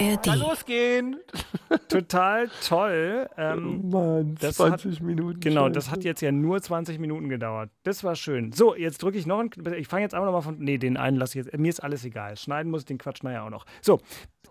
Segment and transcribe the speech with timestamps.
[0.00, 0.22] ARD.
[0.22, 1.16] Kann losgehen.
[1.88, 3.28] Total toll.
[3.36, 5.40] Ähm, Mann, das 20 hat, Minuten.
[5.40, 5.72] Genau, Scheiße.
[5.72, 7.70] das hat jetzt ja nur 20 Minuten gedauert.
[7.82, 8.52] Das war schön.
[8.52, 9.50] So, jetzt drücke ich noch einen.
[9.76, 10.58] Ich fange jetzt einfach nochmal von.
[10.58, 11.58] Nee, den einen lasse ich jetzt.
[11.58, 12.36] Mir ist alles egal.
[12.36, 13.66] Schneiden muss ich den Quatsch nachher auch noch.
[13.80, 14.00] So.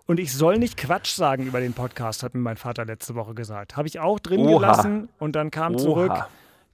[0.06, 3.34] Und ich soll nicht Quatsch sagen über den Podcast, hat mir mein Vater letzte Woche
[3.34, 3.76] gesagt.
[3.76, 4.58] Habe ich auch drin Oha.
[4.58, 5.78] gelassen und dann kam Oha.
[5.82, 6.12] zurück.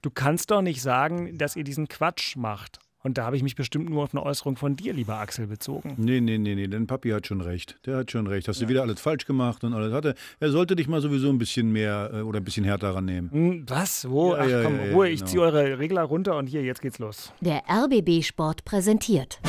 [0.01, 2.79] Du kannst doch nicht sagen, dass ihr diesen Quatsch macht.
[3.03, 5.95] Und da habe ich mich bestimmt nur auf eine Äußerung von dir, lieber Axel, bezogen.
[5.97, 7.77] Nee, nee, nee, nee, denn Papi hat schon recht.
[7.85, 8.47] Der hat schon recht.
[8.47, 10.13] Hast du wieder alles falsch gemacht und alles hatte.
[10.39, 13.31] Er sollte dich mal sowieso ein bisschen mehr äh, oder ein bisschen härter rannehmen.
[13.31, 14.07] Hm, Was?
[14.09, 14.33] Wo?
[14.35, 15.31] Ja, Ach ja, komm, ja, ja, Ruhe, ich genau.
[15.31, 17.33] ziehe eure Regler runter und hier, jetzt geht's los.
[17.41, 19.39] Der RBB Sport präsentiert.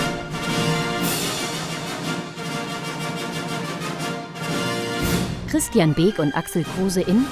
[5.48, 7.26] Christian Beek und Axel Kruse in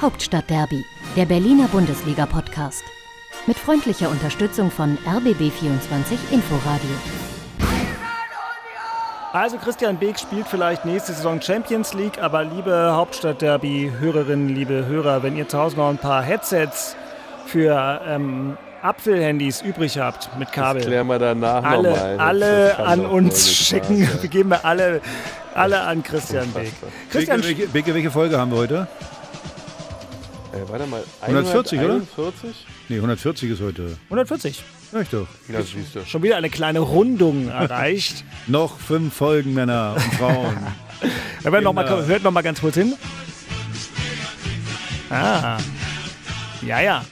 [0.00, 0.82] Hauptstadtderby,
[1.16, 2.82] der Berliner Bundesliga-Podcast.
[3.46, 6.90] Mit freundlicher Unterstützung von RBB24 Inforadio.
[9.32, 15.36] Also Christian Beek spielt vielleicht nächste Saison Champions League, aber liebe Hauptstadt-Derby-Hörerinnen, liebe Hörer, wenn
[15.36, 16.96] ihr zu Hause noch ein paar Headsets
[17.46, 22.18] für ähm, Apfelhandys übrig habt mit Das Kabel, klären wir danach alle, nochmal.
[22.18, 24.08] alle an uns schicken.
[24.22, 25.00] Wir geben wir alle,
[25.54, 26.72] alle an Christian Beek.
[27.10, 28.88] Christian, Beke, welche, Folge haben wir heute?
[30.52, 31.04] Äh, warte mal.
[31.20, 31.88] 140, oder?
[31.94, 32.66] 141?
[32.88, 33.96] Nee, 140 ist heute.
[34.04, 34.62] 140.
[34.92, 35.26] Ja, ich doch.
[35.48, 36.04] Ja, siehst du.
[36.06, 38.24] Schon wieder eine kleine Rundung erreicht.
[38.46, 40.56] Noch fünf Folgen, Männer und Frauen.
[41.44, 42.94] Ja, hört, noch mal, hört noch mal ganz kurz hin.
[45.10, 45.58] Ah.
[46.62, 47.04] Ja, ja.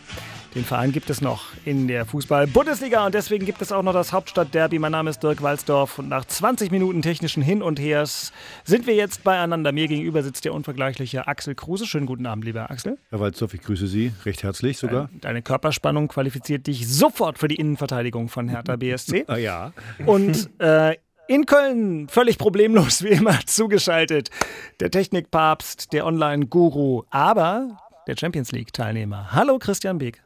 [0.55, 4.13] Den Verein gibt es noch in der Fußball-Bundesliga und deswegen gibt es auch noch das
[4.13, 4.79] Hauptstadtderby.
[4.79, 8.95] Mein Name ist Dirk Walzdorf und nach 20 Minuten technischen Hin und Hers sind wir
[8.95, 9.73] jetzt beieinander.
[9.73, 11.87] Mir gegenüber sitzt der unvergleichliche Axel Kruse.
[11.87, 12.99] Schönen guten Abend, lieber Axel.
[13.11, 15.11] Herr Walzdorf, ich grüße Sie recht herzlich sogar.
[15.21, 19.25] Deine Körperspannung qualifiziert dich sofort für die Innenverteidigung von Hertha BSC.
[19.27, 19.73] Ah ja.
[20.07, 20.95] Und äh,
[21.27, 24.31] in Köln völlig problemlos wie immer zugeschaltet.
[24.79, 29.33] Der Technikpapst, der Online-Guru, aber der Champions League-Teilnehmer.
[29.33, 30.23] Hallo Christian Beek.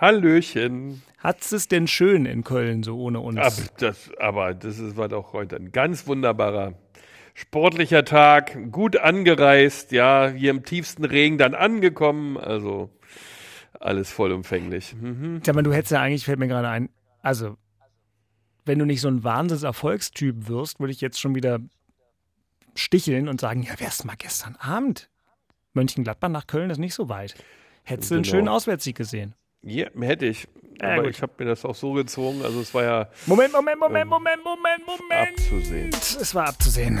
[0.00, 1.02] Hallöchen.
[1.18, 3.38] Hat es denn schön in Köln so ohne uns?
[3.38, 6.74] Ab, das, aber das ist, war doch heute ein ganz wunderbarer
[7.34, 8.56] sportlicher Tag.
[8.70, 12.36] Gut angereist, ja, hier im tiefsten Regen dann angekommen.
[12.36, 12.90] Also
[13.80, 14.94] alles vollumfänglich.
[14.94, 15.40] Mhm.
[15.44, 16.88] Sag mal, du hättest ja eigentlich, fällt mir gerade ein,
[17.22, 17.56] also
[18.64, 21.58] wenn du nicht so ein Wahnsinns-Erfolgstyp wirst, würde ich jetzt schon wieder
[22.74, 25.08] sticheln und sagen, ja, wär's mal gestern Abend.
[25.72, 27.34] Mönchengladbach nach Köln ist nicht so weit.
[27.84, 28.34] Hättest du einen Genau.
[28.36, 29.34] schönen Auswärtssieg gesehen.
[29.62, 30.48] Ja, hätte ich.
[30.80, 31.10] Ja, aber gut.
[31.10, 32.42] ich habe mir das auch so gezogen.
[32.44, 35.30] Also es war ja Moment, Moment, Moment, Ähm, Moment, Moment, Moment.
[35.30, 35.90] abzusehen.
[35.90, 37.00] Es war abzusehen.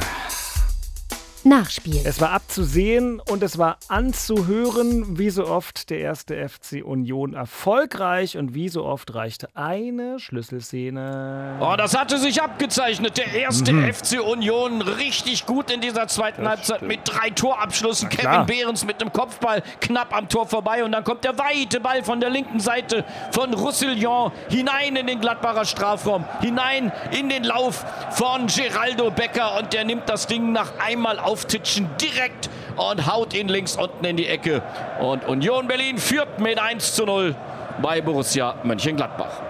[1.44, 2.00] Nachspiel.
[2.04, 8.36] Es war abzusehen und es war anzuhören, wie so oft der erste FC Union erfolgreich
[8.36, 11.58] und wie so oft reichte eine Schlüsselszene.
[11.60, 13.16] Oh, das hatte sich abgezeichnet.
[13.16, 18.08] Der erste FC Union richtig gut in dieser zweiten Halbzeit mit drei Torabschlüssen.
[18.08, 22.02] Kevin Behrens mit dem Kopfball knapp am Tor vorbei und dann kommt der weite Ball
[22.02, 27.84] von der linken Seite von Roussillon hinein in den Gladbacher Strafraum, hinein in den Lauf
[28.10, 33.48] von Geraldo Becker und der nimmt das Ding nach einmal auftitschen direkt und haut ihn
[33.48, 34.62] links unten in die Ecke.
[35.00, 37.36] Und Union Berlin führt mit 1 zu 0
[37.82, 39.42] bei Borussia Mönchengladbach.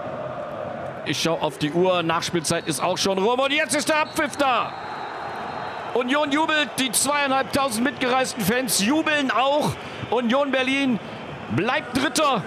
[1.05, 2.03] Ich schaue auf die Uhr.
[2.03, 3.39] Nachspielzeit ist auch schon rum.
[3.39, 4.73] Und jetzt ist der Abpfiff da.
[5.93, 6.69] Union jubelt.
[6.79, 9.71] Die zweieinhalbtausend mitgereisten Fans jubeln auch.
[10.11, 10.99] Union Berlin
[11.55, 12.43] bleibt Dritter.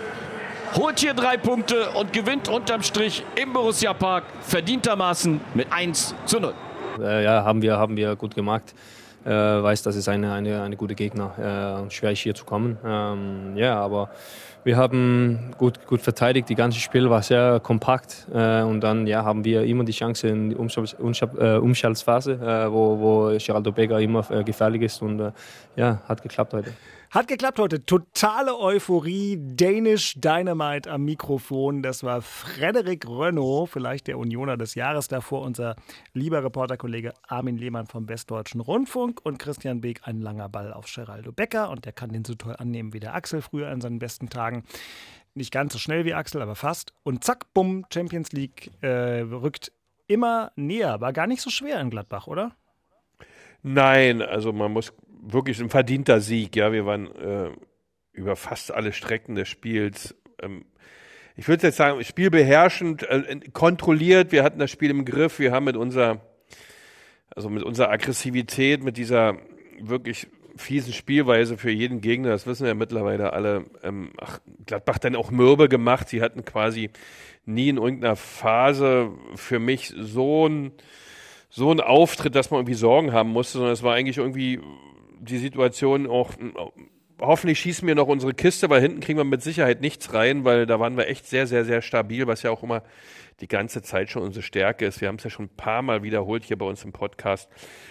[0.77, 6.39] Holt hier drei Punkte und gewinnt unterm Strich im Borussia Park verdientermaßen mit 1 zu
[6.39, 6.55] 0.
[7.01, 8.75] Äh, ja, haben wir, haben wir gut gemacht.
[9.25, 11.85] Äh, weiß, das ist eine, eine, eine gute Gegner.
[11.87, 12.79] Äh, schwer hier zu kommen.
[12.85, 14.11] Ähm, ja, aber
[14.65, 16.49] wir haben gut, gut verteidigt.
[16.49, 18.27] Die ganze Spiel war sehr kompakt.
[18.33, 22.99] Äh, und dann ja, haben wir immer die Chance in die äh, Umschaltsphase, äh, wo,
[22.99, 25.03] wo Geraldo Becker immer äh, gefährlich ist.
[25.03, 25.33] Und
[25.77, 26.73] ja, hat geklappt heute.
[27.13, 27.85] Hat geklappt heute.
[27.85, 29.39] Totale Euphorie.
[29.39, 31.83] Danish Dynamite am Mikrofon.
[31.83, 35.77] Das war Frederik Renault, vielleicht der Unioner des Jahres davor, unser
[36.15, 41.33] lieber Reporterkollege Armin Lehmann vom Westdeutschen Rundfunk und Christian Beek ein langer Ball auf Geraldo
[41.33, 44.31] Becker und der kann den so toll annehmen wie der Axel früher in seinen besten
[44.31, 44.65] Tagen.
[45.35, 46.95] Nicht ganz so schnell wie Axel, aber fast.
[47.03, 49.71] Und zack, bumm, Champions League äh, rückt
[50.07, 51.03] immer näher.
[51.03, 52.57] War gar nicht so schwer in Gladbach, oder?
[53.63, 56.57] Nein, also man muss wirklich ein verdienter Sieg.
[56.57, 57.51] Ja, wir waren äh,
[58.13, 60.15] über fast alle Strecken des Spiels.
[60.41, 60.67] Ähm,
[61.37, 64.33] ich würde jetzt sagen, spielbeherrschend, äh, kontrolliert.
[64.33, 65.39] Wir hatten das Spiel im Griff.
[65.39, 66.21] Wir haben mit unserer,
[67.35, 69.39] also mit unserer Aggressivität, mit dieser
[69.81, 70.27] wirklich
[70.57, 75.31] fiesen Spielweise für jeden Gegner, das wissen ja mittlerweile alle, ähm, ach, Gladbach dann auch
[75.31, 76.11] mürbe gemacht.
[76.11, 76.91] Sie hatten quasi
[77.47, 80.73] nie in irgendeiner Phase für mich so ein
[81.55, 84.59] so ein Auftritt, dass man irgendwie Sorgen haben musste, sondern es war eigentlich irgendwie
[85.23, 86.33] die Situation auch,
[87.21, 90.67] hoffentlich schießen wir noch unsere Kiste, weil hinten kriegen wir mit Sicherheit nichts rein, weil
[90.67, 92.83] da waren wir echt sehr, sehr, sehr stabil, was ja auch immer
[93.41, 95.01] die ganze Zeit schon unsere Stärke ist.
[95.01, 97.49] Wir haben es ja schon ein paar Mal wiederholt hier bei uns im Podcast.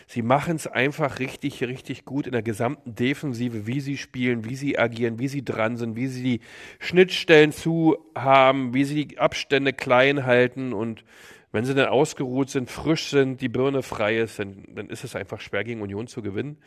[0.08, 4.56] Sie machen es einfach richtig, richtig gut in der gesamten Defensive, wie sie spielen, wie
[4.56, 6.40] sie agieren, wie sie dran sind, wie sie die
[6.80, 11.04] Schnittstellen zu haben, wie sie die Abstände klein halten und
[11.54, 15.16] wenn sie dann ausgeruht sind, frisch sind, die Birne frei ist, dann, dann ist es
[15.16, 16.58] einfach schwer gegen Union zu gewinnen.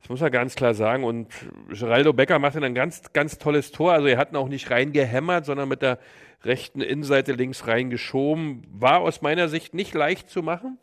[0.00, 1.04] Das muss er ganz klar sagen.
[1.04, 1.28] Und
[1.68, 3.92] Geraldo Becker macht dann ein ganz, ganz tolles Tor.
[3.92, 5.98] Also er hat ihn auch nicht reingehämmert, sondern mit der
[6.42, 8.66] rechten Innenseite links reingeschoben.
[8.72, 10.78] War aus meiner Sicht nicht leicht zu machen,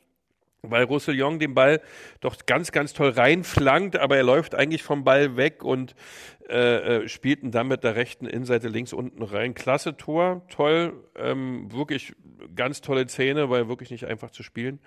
[0.61, 1.81] weil Roussillon den Ball
[2.19, 5.95] doch ganz, ganz toll reinflankt, aber er läuft eigentlich vom Ball weg und
[6.47, 9.55] äh, äh spielt ihn dann mit der rechten Innenseite links unten rein.
[9.55, 12.13] Klasse Tor, toll, ähm, wirklich
[12.55, 14.79] ganz tolle Szene, weil wirklich nicht einfach zu spielen.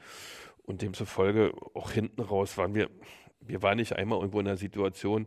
[0.67, 2.91] Und demzufolge auch hinten raus waren wir
[3.41, 5.27] wir waren nicht einmal irgendwo in einer Situation,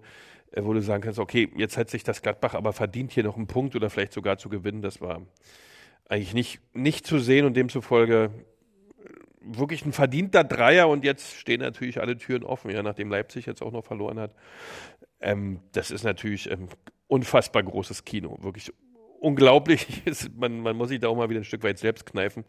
[0.51, 3.37] äh, wo du sagen kannst, okay, jetzt hat sich das Gladbach aber verdient, hier noch
[3.37, 4.81] einen Punkt oder vielleicht sogar zu gewinnen.
[4.81, 5.21] Das war
[6.07, 9.09] eigentlich nicht, nicht zu sehen und demzufolge äh,
[9.41, 13.61] wirklich ein verdienter Dreier und jetzt stehen natürlich alle Türen offen, ja, nachdem Leipzig jetzt
[13.61, 14.33] auch noch verloren hat.
[15.19, 16.67] Ähm, das ist natürlich ähm,
[17.07, 18.71] unfassbar großes Kino, wirklich
[19.19, 20.03] unglaublich.
[20.35, 22.43] man, man muss sich da auch mal wieder ein Stück weit selbst kneifen,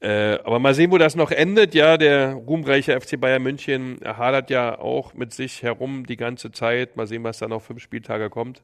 [0.00, 1.74] äh, aber mal sehen, wo das noch endet.
[1.74, 6.96] Ja, der ruhmreiche FC Bayern München hadert ja auch mit sich herum die ganze Zeit.
[6.96, 8.62] Mal sehen, was da noch fünf Spieltage kommt.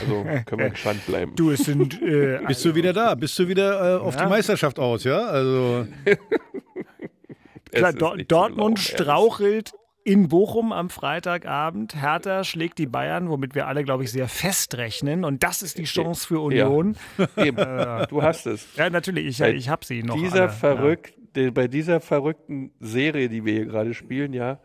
[0.00, 1.36] Also können wir gespannt bleiben.
[1.36, 2.02] Du, es sind.
[2.02, 3.14] Äh, Bist du wieder da?
[3.14, 4.24] Bist du wieder äh, auf ja.
[4.24, 5.26] die Meisterschaft aus, ja?
[5.26, 5.86] Also.
[7.70, 9.74] Klar, Do Dortmund strauchelt
[10.08, 11.94] in Bochum am Freitagabend.
[11.94, 15.22] Hertha schlägt die Bayern, womit wir alle, glaube ich, sehr fest rechnen.
[15.22, 16.96] Und das ist die Chance für Union.
[17.18, 17.28] Ja.
[17.44, 18.06] Eben.
[18.08, 18.66] Du hast es.
[18.74, 19.26] Ja, natürlich.
[19.26, 20.16] Ich, ich habe sie noch.
[20.16, 20.48] Dieser alle.
[20.48, 21.50] verrückt, ja.
[21.50, 24.60] bei dieser verrückten Serie, die wir hier gerade spielen, ja,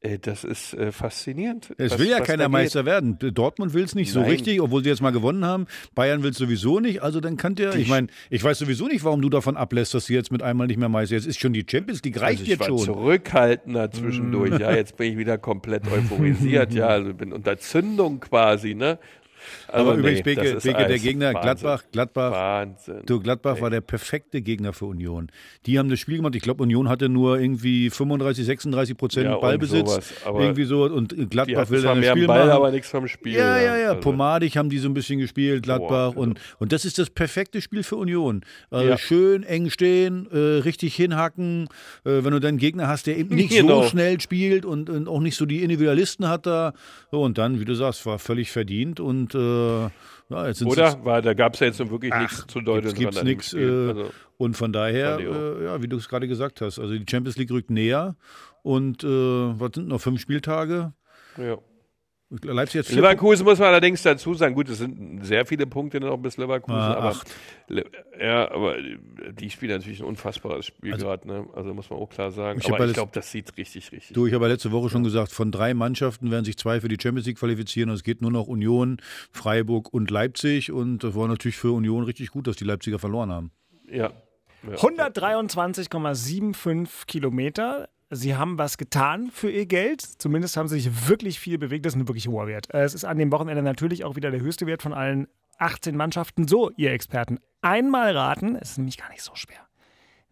[0.00, 1.74] das ist äh, faszinierend.
[1.76, 3.18] Es was, will ja keiner Meister werden.
[3.18, 4.24] Dortmund will es nicht Nein.
[4.24, 5.66] so richtig, obwohl sie jetzt mal gewonnen haben.
[5.96, 7.02] Bayern will es sowieso nicht.
[7.02, 10.06] Also dann kann der, ich meine, ich weiß sowieso nicht, warum du davon ablässt, dass
[10.06, 11.16] sie jetzt mit einmal nicht mehr Meister.
[11.16, 12.78] Jetzt ist schon die Champions League, reicht also jetzt schon.
[12.78, 14.52] zurückhaltender zwischendurch.
[14.52, 14.60] Mm.
[14.60, 16.72] ja, jetzt bin ich wieder komplett euphorisiert.
[16.74, 18.76] ja, also bin unter Zündung quasi.
[18.76, 19.00] Ne?
[19.66, 21.42] Also Aber übrigens, Beke, Beke der Gegner, Wahnsinn.
[21.42, 23.02] Gladbach, Gladbach, Wahnsinn.
[23.06, 23.62] Du, Gladbach Ey.
[23.62, 25.30] war der perfekte Gegner für Union.
[25.66, 26.34] Die haben das Spiel gemacht.
[26.34, 30.22] Ich glaube, Union hatte nur irgendwie 35, 36 Prozent ja, Ballbesitz.
[30.24, 30.84] irgendwie so.
[30.84, 32.50] Und Gladbach will dann das Spiel Ball, machen.
[32.50, 33.34] aber nichts vom Spiel.
[33.34, 33.88] Ja, ja, ja.
[33.90, 34.00] Also.
[34.00, 36.14] Pomadig haben die so ein bisschen gespielt, Gladbach.
[36.14, 38.42] Boah, und, und das ist das perfekte Spiel für Union.
[38.70, 38.98] Also ja.
[38.98, 41.68] schön eng stehen, äh, richtig hinhacken.
[42.04, 43.82] Äh, wenn du dann einen Gegner hast, der eben nicht genau.
[43.82, 46.72] so schnell spielt und, und, auch nicht so die Individualisten hat da.
[47.10, 49.88] und dann, wie du sagst, war völlig verdient und äh,
[50.30, 51.04] ja, Oder?
[51.04, 52.86] Weil da gab es ja jetzt wirklich ach, nichts zu deuten.
[52.86, 53.54] Es gibt nichts.
[54.36, 57.50] Und von daher, äh, ja, wie du es gerade gesagt hast, also die Champions League
[57.50, 58.14] rückt näher
[58.62, 60.92] und äh, was sind noch fünf Spieltage?
[61.38, 61.58] Ja.
[62.30, 66.18] Leipzig jetzt Leverkusen muss man allerdings dazu sagen, gut, es sind sehr viele Punkte noch
[66.18, 67.26] bis Leverkusen, ah, aber acht.
[68.20, 68.76] ja, aber
[69.32, 71.46] die spielen natürlich ein unfassbares Spiel also, gerade, ne?
[71.54, 72.60] Also muss man auch klar sagen.
[72.60, 74.12] Ich aber ich glaube, das sieht richtig, richtig.
[74.12, 76.88] Du, ich habe ja letzte Woche schon gesagt, von drei Mannschaften werden sich zwei für
[76.88, 78.98] die Champions League qualifizieren und es geht nur noch Union,
[79.32, 83.32] Freiburg und Leipzig und das war natürlich für Union richtig gut, dass die Leipziger verloren
[83.32, 83.52] haben.
[83.90, 84.12] Ja.
[84.66, 90.00] 123,75 Kilometer Sie haben was getan für ihr Geld.
[90.00, 91.84] Zumindest haben sie sich wirklich viel bewegt.
[91.84, 92.72] Das ist ein wirklich hoher Wert.
[92.72, 95.28] Äh, es ist an dem Wochenende natürlich auch wieder der höchste Wert von allen
[95.58, 96.48] 18 Mannschaften.
[96.48, 99.58] So, ihr Experten, einmal raten, es ist nämlich gar nicht so schwer.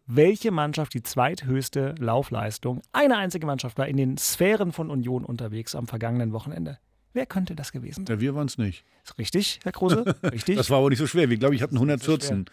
[0.06, 5.74] Welche Mannschaft die zweithöchste Laufleistung, eine einzige Mannschaft war in den Sphären von Union unterwegs
[5.74, 6.78] am vergangenen Wochenende?
[7.12, 8.16] Wer könnte das gewesen sein?
[8.16, 8.84] Ja, wir waren es nicht.
[9.04, 10.04] Ist richtig, Herr Kruse?
[10.22, 10.56] Richtig.
[10.56, 11.28] das war aber nicht so schwer.
[11.28, 12.44] Wir, glaube ich, hatten 114.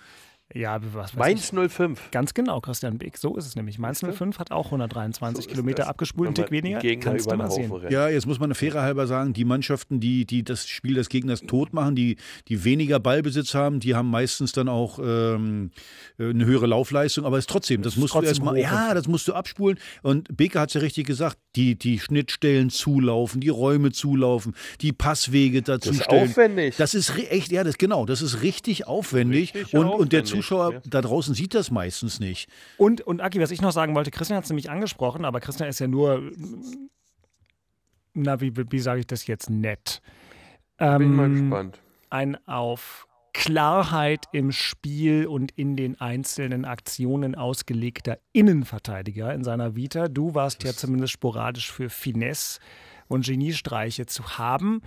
[0.54, 2.12] Ja, was Mainz 05.
[2.12, 3.18] Ganz genau, Christian Beck.
[3.18, 3.80] So ist es nämlich.
[3.80, 6.80] Mainz 05 hat auch 123 so Kilometer abgespult, ein Tick weniger.
[6.98, 7.72] Kannst du mal sehen.
[7.90, 11.10] Ja, jetzt muss man eine faire halber sagen, die Mannschaften, die, die das Spiel des
[11.10, 12.18] Gegners tot machen, die,
[12.50, 15.72] die weniger Ballbesitz haben, die haben meistens dann auch ähm,
[16.20, 17.26] eine höhere Laufleistung.
[17.26, 19.80] Aber es ist trotzdem, das, das musst du erstmal, ja, das musst du abspulen.
[20.04, 24.92] Und Beker hat es ja richtig gesagt, die, die Schnittstellen zulaufen, die Räume zulaufen, die
[24.92, 26.30] Passwege dazu das ist stellen.
[26.30, 26.76] aufwendig.
[26.78, 29.54] Das ist echt, ja, das genau, das ist richtig aufwendig.
[29.56, 30.00] Richtig und, aufwendig.
[30.00, 32.50] und der Zuschauer da draußen sieht das meistens nicht.
[32.78, 35.70] Und, und Aki, was ich noch sagen wollte, Christian hat es nämlich angesprochen, aber Christian
[35.70, 36.32] ist ja nur,
[38.14, 40.02] na, wie, wie sage ich das jetzt nett?
[40.80, 41.80] Ähm, Bin mal gespannt.
[42.10, 50.08] Ein auf Klarheit im Spiel und in den einzelnen Aktionen ausgelegter Innenverteidiger in seiner Vita.
[50.08, 52.60] Du warst ja zumindest sporadisch für Finesse
[53.08, 54.82] und Geniestreiche zu haben.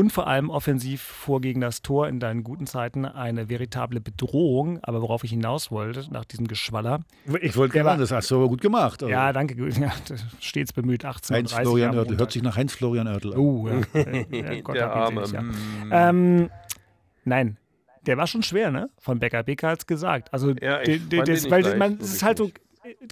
[0.00, 4.78] Und vor allem offensiv vor gegen das Tor in deinen guten Zeiten eine veritable Bedrohung.
[4.82, 7.00] Aber worauf ich hinaus wollte, nach diesem Geschwaller.
[7.42, 9.02] Ich wollte gerne das hast du aber gut gemacht.
[9.02, 9.12] Also.
[9.12, 9.54] Ja, danke.
[9.78, 9.92] Ja,
[10.40, 11.04] stets bemüht.
[11.04, 12.16] 18 Heinz Florian Oertel.
[12.16, 13.38] Hört sich nach Heinz Florian Oertel an.
[13.38, 13.80] Oh, ja.
[14.30, 15.26] ja Gott Der Arme.
[15.26, 15.42] Selig, ja.
[15.42, 15.90] Mm.
[15.92, 16.50] Ähm,
[17.26, 17.58] nein,
[18.06, 18.88] der war schon schwer, ne?
[18.98, 19.42] Von Becker.
[19.42, 20.32] Becker hat es gesagt.
[20.32, 22.50] Also, ja, ich de, das, weil man, es ist halt so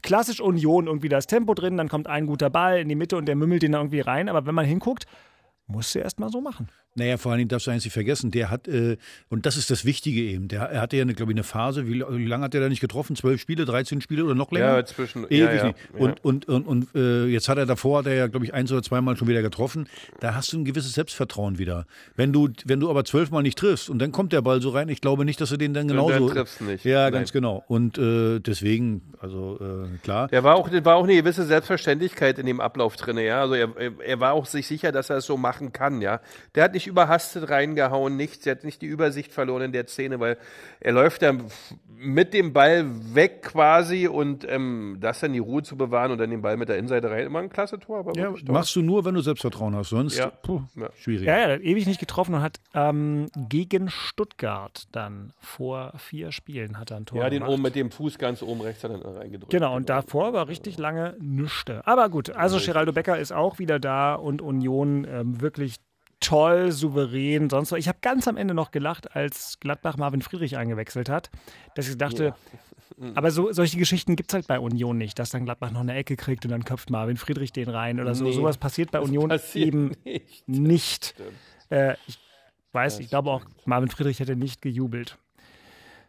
[0.03, 3.27] klassisch Union, irgendwie das Tempo drin, dann kommt ein guter Ball in die Mitte und
[3.27, 4.31] der mümmelt den da irgendwie rein.
[4.31, 5.05] Aber wenn man hinguckt,
[5.69, 6.69] musst du erst mal so machen.
[6.99, 8.97] Naja, vor allen Dingen darfst du eins nicht vergessen, der hat, äh,
[9.29, 12.01] und das ist das Wichtige eben, der, er hatte ja, glaube ich, eine Phase, wie,
[12.01, 13.17] wie lange hat er da nicht getroffen?
[13.17, 14.77] Zwölf Spiele, 13 Spiele oder noch länger?
[14.77, 18.07] Ja, zwischen, Ewig ja, ja, Und, und, und, und äh, jetzt hat er davor, hat
[18.07, 19.89] er ja, glaube ich, eins oder zweimal schon wieder getroffen.
[20.21, 21.87] Da hast du ein gewisses Selbstvertrauen wieder.
[22.17, 24.89] Wenn du, wenn du aber zwölfmal nicht triffst und dann kommt der Ball so rein,
[24.89, 26.27] ich glaube nicht, dass er den dann genauso.
[26.27, 26.85] Dann triffst nicht.
[26.85, 27.13] Ja, Nein.
[27.13, 27.65] ganz genau.
[27.69, 30.29] Und äh, deswegen, also äh, klar.
[30.29, 33.43] Der war auch, war auch eine gewisse Selbstverständlichkeit in dem Ablauf drin, ja.
[33.43, 36.21] Also er, er war auch sich sicher, dass er es so machen kann, ja.
[36.55, 38.47] Der hat nicht überhastet rein reingehauen, nichts.
[38.47, 40.39] Er hat nicht die Übersicht verloren in der Szene, weil
[40.81, 41.45] er läuft dann
[42.01, 46.31] mit dem Ball weg quasi und ähm, das dann die Ruhe zu bewahren und dann
[46.31, 47.27] den Ball mit der Innenseite rein.
[47.27, 47.99] Immer ein klasse Tor.
[47.99, 50.31] Aber ja, machst du nur, wenn du Selbstvertrauen hast, sonst ja.
[50.31, 50.91] Puh, ja.
[50.97, 51.27] schwierig.
[51.27, 56.79] Ja, er hat ewig nicht getroffen und hat ähm, gegen Stuttgart dann vor vier Spielen
[56.79, 57.53] hat er ein Tor Ja, den gemacht.
[57.53, 59.51] oben mit dem Fuß ganz oben rechts hat er dann reingedrückt.
[59.51, 61.85] Genau, und davor war richtig lange nüchte.
[61.87, 65.77] Aber gut, also Geraldo Becker ist auch wieder da und Union ähm, wirklich
[66.21, 67.79] toll, souverän, sonst was.
[67.79, 71.31] Ich habe ganz am Ende noch gelacht, als Gladbach Marvin Friedrich eingewechselt hat,
[71.75, 72.35] dass ich dachte,
[72.99, 73.13] ja.
[73.15, 75.95] aber so, solche Geschichten gibt es halt bei Union nicht, dass dann Gladbach noch eine
[75.95, 78.25] Ecke kriegt und dann köpft Marvin Friedrich den rein oder so.
[78.25, 80.49] Nee, Sowas passiert bei Union passiert eben nicht.
[80.49, 81.15] nicht.
[81.71, 82.19] Äh, ich
[82.73, 85.19] weiß, das ich glaube auch, Marvin Friedrich hätte nicht gejubelt.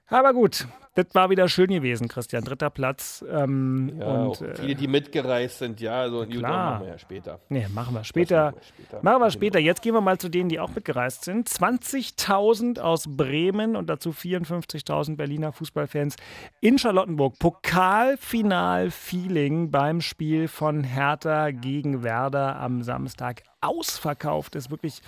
[0.08, 0.68] Aber gut,
[1.04, 2.44] das war wieder schön gewesen, Christian.
[2.44, 3.24] Dritter Platz.
[3.32, 6.72] Ähm, ja, und, äh, viele, die mitgereist sind, ja, also klar.
[6.72, 7.40] machen wir ja später.
[7.50, 8.52] Nee, machen wir später.
[8.52, 9.00] Machen wir später.
[9.04, 9.60] Machen wir später.
[9.60, 11.48] Jetzt gehen wir mal zu denen, die auch mitgereist sind.
[11.48, 16.16] 20.000 aus Bremen und dazu 54.000 Berliner Fußballfans
[16.62, 17.40] in Charlottenburg.
[17.40, 23.44] Pokalfinal-Feeling beim Spiel von Hertha gegen Werder am Samstag.
[23.62, 25.02] Ausverkauft ist wirklich,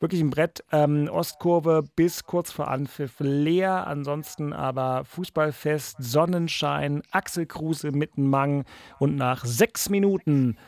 [0.00, 0.64] wirklich ein Brett.
[0.72, 3.86] Ähm, Ostkurve bis kurz vor Anpfiff leer.
[3.86, 8.64] Ansonsten aber Fußballfest, Sonnenschein, Axel Kruse mit Mang.
[8.98, 10.58] Und nach sechs Minuten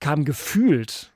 [0.00, 1.12] kam gefühlt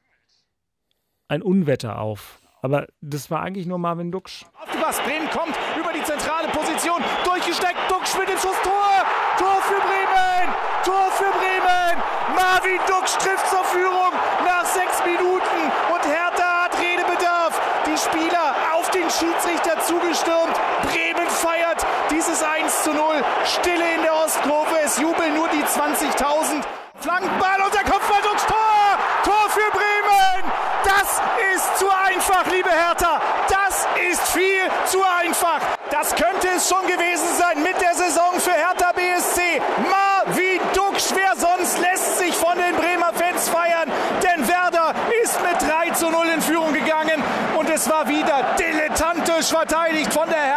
[1.28, 2.40] ein Unwetter auf.
[2.60, 4.44] Aber das war eigentlich nur Marvin Duksch.
[4.60, 9.06] Auf die Bass, Bremen kommt über die zentrale Position, durchgesteckt, Duksch mit dem Schuss, Tor!
[9.38, 10.52] Tor für Bremen!
[10.84, 12.02] Tor für Bremen!
[12.34, 14.12] Marvin Duksch trifft zur Führung
[14.44, 15.60] nach sechs Minuten
[15.94, 17.60] und Hertha hat Redebedarf.
[17.86, 20.56] Die Spieler auf den Schiedsrichter zugestürmt.
[20.82, 23.22] Bremen feiert dieses 1 zu 0.
[23.48, 26.62] Stille in der Ostkurve, es jubeln nur die 20.000.
[27.00, 28.98] Flankenball und der Kopfball Duksch, Tor!
[29.24, 30.52] Tor für Bremen!
[30.84, 31.22] Das
[31.54, 33.20] ist zu einfach, liebe Hertha.
[33.48, 35.60] Das ist viel zu einfach.
[35.90, 39.62] Das könnte es schon gewesen sein mit der Saison für Hertha BSC.
[39.88, 43.90] Marvin Duksch, wer sonst lässt sich von den Bremer Fans feiern?
[44.22, 47.22] Denn Werder ist mit 3 zu 0 in Führung gegangen
[47.56, 50.47] und es war wieder dilettantisch verteidigt von der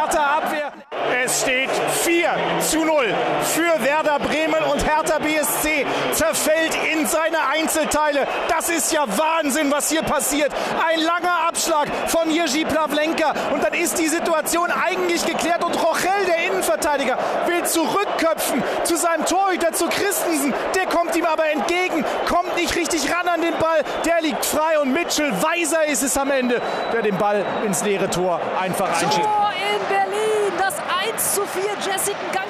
[2.71, 3.13] zu 0
[3.43, 8.25] für Werder Bremen und Hertha BSC zerfällt in seine Einzelteile.
[8.47, 10.53] Das ist ja Wahnsinn, was hier passiert.
[10.87, 16.25] Ein langer Abschlag von Jerzy Plavlenka und dann ist die Situation eigentlich geklärt und Rochel,
[16.25, 20.53] der Innenverteidiger, will zurückköpfen zu seinem Torhüter, zu Christensen.
[20.73, 23.83] Der kommt ihm aber entgegen, kommt nicht richtig ran an den Ball.
[24.05, 26.61] Der liegt frei und Mitchell Weiser ist es am Ende,
[26.93, 29.25] der den Ball ins leere Tor einfach einschiebt.
[29.25, 30.75] Tor in Berlin, das
[31.13, 31.63] 1 zu 4.
[31.85, 32.40] Jessica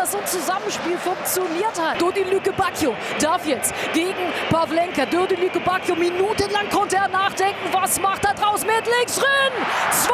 [0.00, 2.00] dass so ein Zusammenspiel funktioniert hat.
[2.00, 5.04] Dodi Lüke Bacchio darf jetzt gegen Pavlenka.
[5.04, 7.68] Dodi Lüke Bacchio, minutenlang konnte er nachdenken.
[7.72, 9.52] Was macht er draus mit links drin?
[9.90, 10.12] 2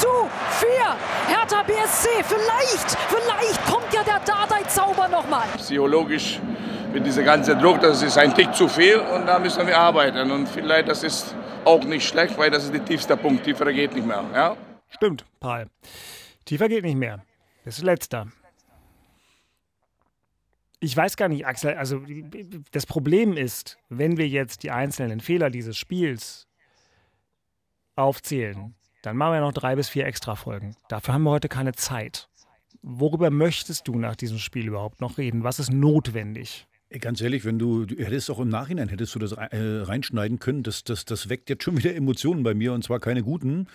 [0.00, 0.08] zu
[0.58, 1.36] 4.
[1.36, 5.46] Hertha BSC, vielleicht, vielleicht kommt ja der Dardai-Zauber nochmal.
[5.56, 6.40] Psychologisch
[6.92, 10.30] mit dieser ganze Druck, das ist ein Tick zu viel und da müssen wir arbeiten.
[10.32, 13.44] Und vielleicht das ist auch nicht schlecht, weil das ist der tiefste Punkt.
[13.44, 14.24] Tiefer geht nicht mehr.
[14.34, 14.56] Ja?
[14.88, 15.66] Stimmt, Paul.
[16.44, 17.22] Tiefer geht nicht mehr.
[17.64, 18.26] Das ist letzter.
[20.84, 22.02] Ich weiß gar nicht, Axel, also
[22.72, 26.48] das Problem ist, wenn wir jetzt die einzelnen Fehler dieses Spiels
[27.94, 30.74] aufzählen, dann machen wir noch drei bis vier Extra-Folgen.
[30.88, 32.28] Dafür haben wir heute keine Zeit.
[32.82, 35.44] Worüber möchtest du nach diesem Spiel überhaupt noch reden?
[35.44, 36.66] Was ist notwendig?
[36.98, 40.64] Ganz ehrlich, wenn du, du hättest auch im Nachhinein hättest du das äh, reinschneiden können,
[40.64, 43.68] das, das, das weckt jetzt schon wieder Emotionen bei mir und zwar keine guten.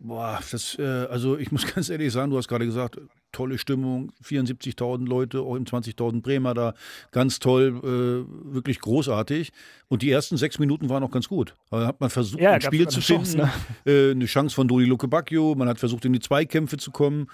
[0.00, 3.00] Boah, das, äh, also ich muss ganz ehrlich sagen, du hast gerade gesagt,
[3.32, 6.74] tolle Stimmung, 74.000 Leute, auch im 20.000 Bremer da,
[7.10, 9.52] ganz toll, äh, wirklich großartig.
[9.88, 11.54] Und die ersten sechs Minuten waren auch ganz gut.
[11.70, 13.50] Da hat man versucht, Ja, ein Spiel zu Chance, finden,
[13.84, 13.92] ne?
[14.08, 17.28] äh, eine Chance von Dodi Luke Bacchio, man hat versucht, in die Zweikämpfe zu kommen.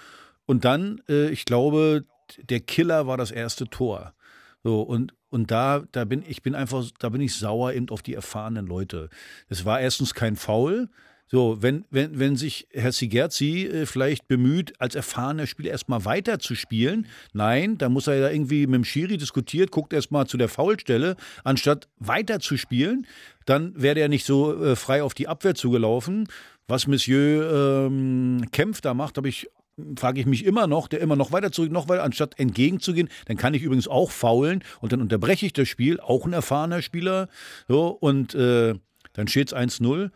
[0.47, 2.05] Und dann, äh, ich glaube,
[2.49, 4.15] der Killer war das erste Tor.
[4.63, 8.01] So, und, und da, da bin ich bin einfach, da bin ich sauer eben auf
[8.03, 9.11] die erfahrenen Leute.
[9.49, 10.89] Es war erstens kein Foul.
[11.27, 16.39] So, wenn, wenn, wenn sich Herr Sigerzi äh, vielleicht bemüht, als erfahrener Spieler erstmal weiter
[16.39, 20.37] zu spielen, nein, da muss er ja irgendwie mit dem Schiri diskutiert, guckt erstmal zu
[20.37, 23.07] der Foulstelle, anstatt weiter zu spielen,
[23.47, 26.29] dann wäre er nicht so äh, frei auf die Abwehr zugelaufen.
[26.69, 29.49] Was Monsieur ähm, Kempf da macht, habe ich
[29.97, 33.37] frage ich mich immer noch, der immer noch weiter zurück, noch weiter, anstatt entgegenzugehen, dann
[33.37, 37.29] kann ich übrigens auch faulen und dann unterbreche ich das Spiel, auch ein erfahrener Spieler,
[37.67, 38.75] so, und äh,
[39.15, 40.11] dann steht es 1-0.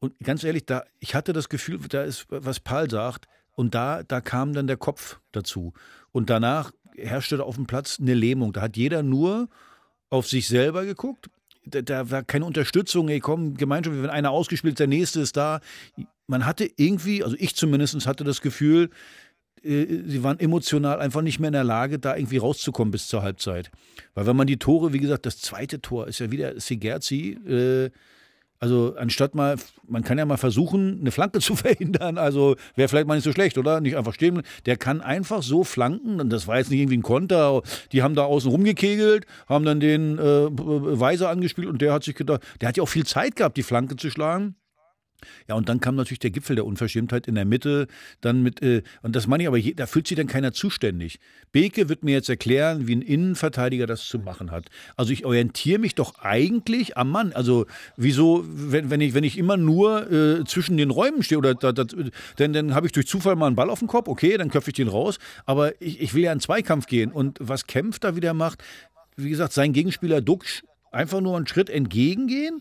[0.00, 4.04] Und ganz ehrlich, da, ich hatte das Gefühl, da ist, was Paul sagt, und da,
[4.04, 5.72] da kam dann der Kopf dazu.
[6.12, 8.52] Und danach herrschte da auf dem Platz eine Lähmung.
[8.52, 9.48] Da hat jeder nur
[10.10, 11.28] auf sich selber geguckt.
[11.64, 15.36] Da, da war keine Unterstützung, ey, komm, Gemeinschaft, wenn einer ausgespielt ist, der nächste ist
[15.36, 15.60] da.
[16.28, 18.90] Man hatte irgendwie, also ich zumindest hatte das Gefühl,
[19.62, 23.22] äh, sie waren emotional einfach nicht mehr in der Lage, da irgendwie rauszukommen bis zur
[23.22, 23.70] Halbzeit.
[24.14, 27.90] Weil wenn man die Tore, wie gesagt, das zweite Tor ist ja wieder Sigerzi, äh,
[28.60, 32.18] also anstatt mal, man kann ja mal versuchen, eine Flanke zu verhindern.
[32.18, 33.80] Also wäre vielleicht mal nicht so schlecht, oder?
[33.80, 34.42] Nicht einfach stehen.
[34.66, 36.20] Der kann einfach so flanken.
[36.20, 37.62] Und das war jetzt nicht irgendwie ein Konter.
[37.92, 42.14] Die haben da außen rumgekegelt, haben dann den äh, Weiser angespielt und der hat sich
[42.14, 44.56] gedacht, der hat ja auch viel Zeit gehabt, die Flanke zu schlagen.
[45.48, 47.88] Ja, und dann kam natürlich der Gipfel der Unverschämtheit in der Mitte,
[48.20, 51.18] dann mit, äh, und das meine ich aber, da fühlt sich dann keiner zuständig.
[51.52, 54.66] Beke wird mir jetzt erklären, wie ein Innenverteidiger das zu machen hat.
[54.96, 57.32] Also ich orientiere mich doch eigentlich am Mann.
[57.32, 61.54] Also wieso, wenn, wenn, ich, wenn ich immer nur äh, zwischen den Räumen stehe, oder
[61.54, 61.84] da, da,
[62.36, 64.70] dann, dann habe ich durch Zufall mal einen Ball auf dem Kopf, okay, dann köpfe
[64.70, 67.10] ich den raus, aber ich, ich will ja in Zweikampf gehen.
[67.10, 68.62] Und was Kempf da wieder macht,
[69.16, 72.60] wie gesagt, sein Gegenspieler Duxch, einfach nur einen Schritt entgegengehen,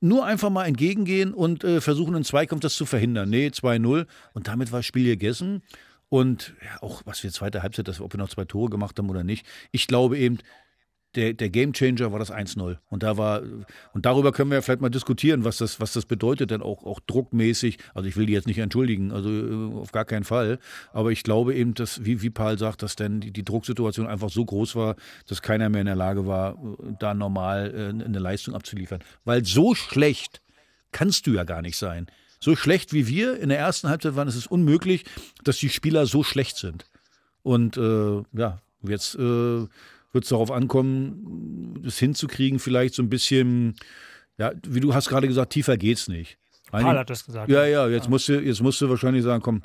[0.00, 3.28] nur einfach mal entgegengehen und äh, versuchen, in Zweikampf das zu verhindern.
[3.30, 4.06] Nee, 2-0.
[4.34, 5.62] Und damit war das Spiel gegessen.
[6.08, 9.10] Und ja, auch was wir zweite Halbzeit, dass ob wir noch zwei Tore gemacht haben
[9.10, 9.46] oder nicht.
[9.72, 10.38] Ich glaube eben,
[11.14, 12.76] der, der Gamechanger war das 1-0.
[12.90, 13.42] Und da war,
[13.94, 16.84] und darüber können wir ja vielleicht mal diskutieren, was das, was das bedeutet, denn auch,
[16.84, 17.78] auch druckmäßig.
[17.94, 20.58] Also ich will die jetzt nicht entschuldigen, also äh, auf gar keinen Fall.
[20.92, 24.28] Aber ich glaube eben, dass, wie, wie Paul sagt, dass dann die, die Drucksituation einfach
[24.28, 28.18] so groß war, dass keiner mehr in der Lage war, äh, da normal äh, eine
[28.18, 29.00] Leistung abzuliefern.
[29.24, 30.42] Weil so schlecht
[30.92, 32.06] kannst du ja gar nicht sein.
[32.40, 35.04] So schlecht wie wir in der ersten Halbzeit waren, ist es unmöglich,
[35.42, 36.84] dass die Spieler so schlecht sind.
[37.42, 39.66] Und äh, ja, jetzt äh,
[40.18, 43.76] wird es darauf ankommen, das hinzukriegen, vielleicht so ein bisschen,
[44.36, 46.38] ja, wie du hast gerade gesagt, tiefer geht's nicht.
[46.72, 47.48] Paul hat das gesagt.
[47.48, 49.62] Ja, ja, jetzt musst du, jetzt musst du wahrscheinlich sagen, komm,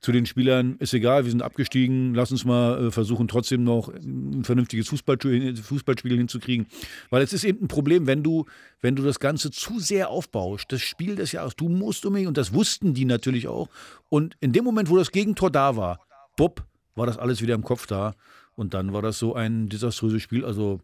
[0.00, 3.88] zu den Spielern ist egal, wir sind abgestiegen, lass uns mal äh, versuchen, trotzdem noch
[3.88, 6.66] ein vernünftiges Fußballspiel, Fußballspiel hinzukriegen.
[7.10, 8.46] Weil es ist eben ein Problem, wenn du,
[8.80, 12.38] wenn du das Ganze zu sehr aufbaust, das Spiel des Jahres, du musst unbedingt, und
[12.38, 13.68] das wussten die natürlich auch.
[14.08, 16.00] Und in dem Moment, wo das Gegentor da war,
[16.38, 18.14] bupp, war das alles wieder im Kopf da.
[18.56, 20.44] Und dann war das so ein desaströses Spiel.
[20.44, 20.80] Also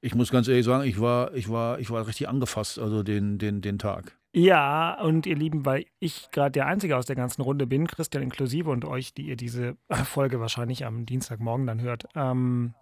[0.00, 3.38] ich muss ganz ehrlich sagen, ich war, ich war, ich war richtig angefasst, also den,
[3.38, 4.16] den, den Tag.
[4.32, 8.22] Ja, und ihr Lieben, weil ich gerade der Einzige aus der ganzen Runde bin, Christian
[8.22, 12.74] inklusive und euch, die ihr diese Folge wahrscheinlich am Dienstagmorgen dann hört, ähm,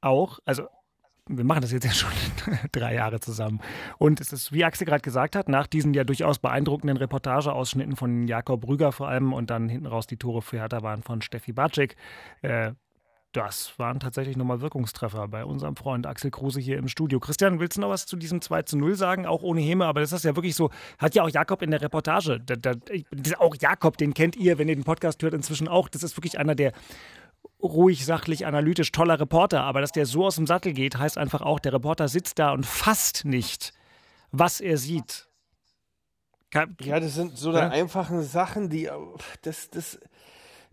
[0.00, 0.68] auch, also
[1.26, 2.10] wir machen das jetzt ja schon
[2.72, 3.60] drei Jahre zusammen.
[3.98, 8.26] Und es ist, wie Axel gerade gesagt hat, nach diesen ja durchaus beeindruckenden Reportageausschnitten von
[8.26, 11.52] Jakob Brüger vor allem und dann hinten raus die Tore für Hertha waren von Steffi
[11.52, 11.96] Batschik,
[12.42, 12.72] äh,
[13.34, 17.18] das waren tatsächlich nochmal Wirkungstreffer bei unserem Freund Axel Kruse hier im Studio.
[17.18, 19.26] Christian, willst du noch was zu diesem 2 zu 0 sagen?
[19.26, 21.82] Auch ohne Heme, aber das ist ja wirklich so, hat ja auch Jakob in der
[21.82, 22.40] Reportage.
[22.40, 22.74] Da, da,
[23.38, 25.88] auch Jakob, den kennt ihr, wenn ihr den Podcast hört, inzwischen auch.
[25.88, 26.72] Das ist wirklich einer der
[27.60, 29.62] ruhig, sachlich, analytisch toller Reporter.
[29.62, 32.52] Aber dass der so aus dem Sattel geht, heißt einfach auch, der Reporter sitzt da
[32.52, 33.72] und fasst nicht,
[34.30, 35.28] was er sieht.
[36.82, 38.88] Ja, das sind so eine einfachen Sachen, die
[39.42, 39.98] das, das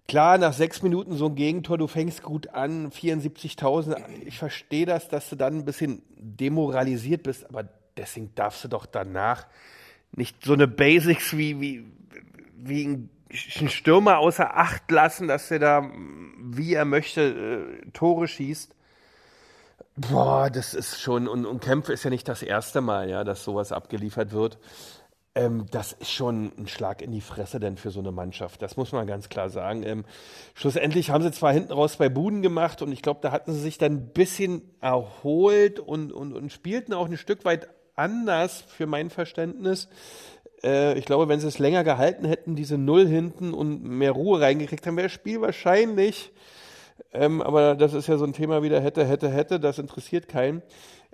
[0.08, 3.98] Klar, nach sechs Minuten so ein Gegentor, du fängst gut an, 74.000.
[4.26, 8.86] Ich verstehe das, dass du dann ein bisschen demoralisiert bist, aber deswegen darfst du doch
[8.86, 9.48] danach
[10.12, 11.86] nicht so eine Basics wie, wie,
[12.58, 15.90] wie ein Stürmer außer Acht lassen, dass er da,
[16.38, 17.22] wie er möchte,
[17.86, 18.76] äh, Tore schießt.
[19.96, 23.44] Boah, das ist schon, und, und Kämpfe ist ja nicht das erste Mal, ja, dass
[23.44, 24.58] sowas abgeliefert wird.
[25.34, 28.62] Ähm, das ist schon ein Schlag in die Fresse denn für so eine Mannschaft.
[28.62, 29.84] Das muss man ganz klar sagen.
[29.84, 30.06] Ähm,
[30.56, 33.62] schlussendlich haben sie zwar hinten raus bei Buden gemacht und ich glaube, da hatten sie
[33.62, 38.88] sich dann ein bisschen erholt und, und, und spielten auch ein Stück weit anders für
[38.88, 39.88] mein Verständnis.
[40.64, 44.42] Äh, ich glaube, wenn sie es länger gehalten hätten, diese Null hinten und mehr Ruhe
[44.42, 46.34] reingekriegt haben, wäre das Spiel wahrscheinlich.
[47.14, 49.62] Ähm, aber das ist ja so ein Thema wieder hätte, hätte, hätte.
[49.62, 50.62] Das interessiert keinen.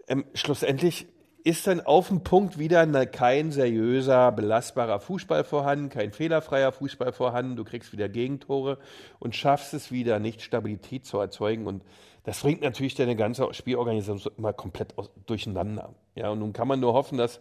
[0.08, 1.08] Ähm, schlussendlich
[1.43, 7.13] ist dann auf dem Punkt wieder eine, kein seriöser, belastbarer Fußball vorhanden, kein fehlerfreier Fußball
[7.13, 7.56] vorhanden.
[7.56, 8.78] Du kriegst wieder Gegentore
[9.19, 11.67] und schaffst es wieder, nicht Stabilität zu erzeugen.
[11.67, 11.84] Und
[12.23, 14.93] das bringt natürlich deine ganze Spielorganisation immer komplett
[15.26, 15.93] durcheinander.
[16.15, 17.39] Ja, und nun kann man nur hoffen, dass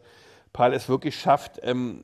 [0.53, 2.03] Paul es wirklich schafft, ähm,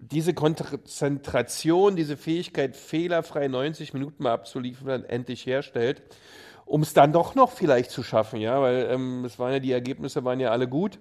[0.00, 6.02] diese Konzentration, diese Fähigkeit, fehlerfrei 90 Minuten mal abzuliefern, endlich herstellt
[6.70, 9.72] um es dann doch noch vielleicht zu schaffen, ja, weil ähm, es waren ja die
[9.72, 11.00] Ergebnisse waren ja alle gut.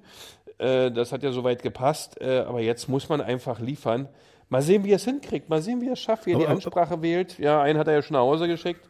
[0.58, 4.10] Äh, das hat ja soweit gepasst, äh, aber jetzt muss man einfach liefern.
[4.50, 6.48] Mal sehen, wie er es hinkriegt, mal sehen, wie er es schafft, wie er die
[6.48, 7.38] Ansprache wählt.
[7.38, 8.82] Ja, einen hat er ja schon nach Hause geschickt.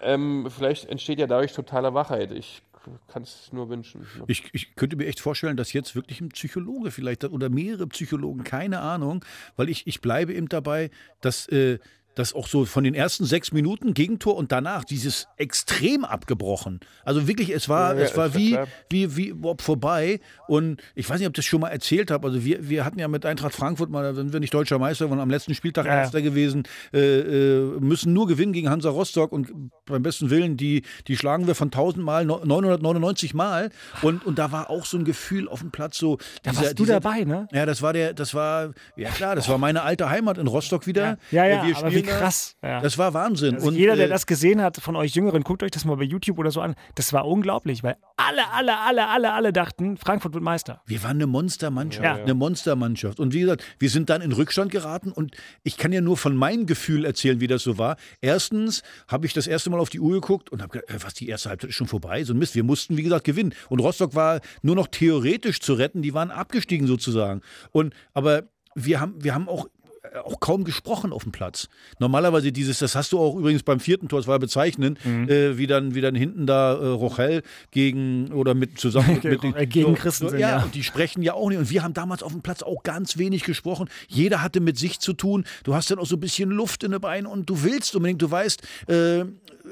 [0.00, 2.32] Ähm, vielleicht entsteht ja dadurch totale Wachheit.
[2.32, 2.60] Ich
[3.06, 4.00] kann es nur wünschen.
[4.00, 4.24] Ne?
[4.26, 8.42] Ich, ich, könnte mir echt vorstellen, dass jetzt wirklich ein Psychologe vielleicht oder mehrere Psychologen,
[8.42, 11.78] keine Ahnung, weil ich, ich bleibe eben dabei, dass äh,
[12.14, 16.80] dass auch so von den ersten sechs Minuten Gegentor und danach dieses extrem abgebrochen.
[17.04, 20.20] Also wirklich, es war, ja, es war wie, wie, wie überhaupt vorbei.
[20.48, 22.26] Und ich weiß nicht, ob ich das schon mal erzählt habe.
[22.26, 25.20] Also wir, wir hatten ja mit Eintracht Frankfurt mal, sind wir nicht deutscher Meister, waren
[25.20, 26.00] am letzten Spieltag ja.
[26.00, 30.82] Erster gewesen, äh, äh, müssen nur gewinnen gegen Hansa Rostock und beim besten Willen, die,
[31.06, 33.70] die schlagen wir von 1000 Mal 999 Mal.
[34.02, 36.18] Und, und da war auch so ein Gefühl auf dem Platz so.
[36.42, 37.48] Da dieser, warst du dieser, dabei, ne?
[37.52, 40.86] Ja, das war der, das war, ja klar, das war meine alte Heimat in Rostock
[40.86, 41.18] wieder.
[41.30, 42.56] Ja, ja, ja wir spielen krass.
[42.62, 42.80] Ja.
[42.80, 43.56] Das war Wahnsinn.
[43.56, 45.96] Also und jeder, der äh, das gesehen hat von euch Jüngeren, guckt euch das mal
[45.96, 46.74] bei YouTube oder so an.
[46.94, 50.82] Das war unglaublich, weil alle, alle, alle, alle, alle dachten, Frankfurt wird Meister.
[50.86, 52.04] Wir waren eine Monstermannschaft.
[52.04, 52.14] Ja.
[52.14, 53.20] Eine Monstermannschaft.
[53.20, 56.36] Und wie gesagt, wir sind dann in Rückstand geraten und ich kann ja nur von
[56.36, 57.96] meinem Gefühl erzählen, wie das so war.
[58.20, 61.14] Erstens habe ich das erste Mal auf die Uhr geguckt und habe gedacht, äh, was,
[61.14, 62.24] die erste Halbzeit ist schon vorbei?
[62.24, 62.54] So ein Mist.
[62.54, 63.54] Wir mussten, wie gesagt, gewinnen.
[63.68, 66.02] Und Rostock war nur noch theoretisch zu retten.
[66.02, 67.42] Die waren abgestiegen sozusagen.
[67.72, 69.68] Und, aber wir haben, wir haben auch
[70.24, 71.68] auch kaum gesprochen auf dem Platz.
[71.98, 75.28] Normalerweise dieses, das hast du auch übrigens beim vierten Tor, das war bezeichnend, mhm.
[75.28, 79.54] äh, wie, dann, wie dann hinten da äh, Rochel gegen oder mit zusammen mit, den,
[79.68, 80.30] gegen Christen.
[80.30, 81.58] So, ja, ja, und die sprechen ja auch nicht.
[81.58, 83.88] Und wir haben damals auf dem Platz auch ganz wenig gesprochen.
[84.08, 85.44] Jeder hatte mit sich zu tun.
[85.64, 88.22] Du hast dann auch so ein bisschen Luft in den Beinen und du willst unbedingt,
[88.22, 89.20] du weißt, äh,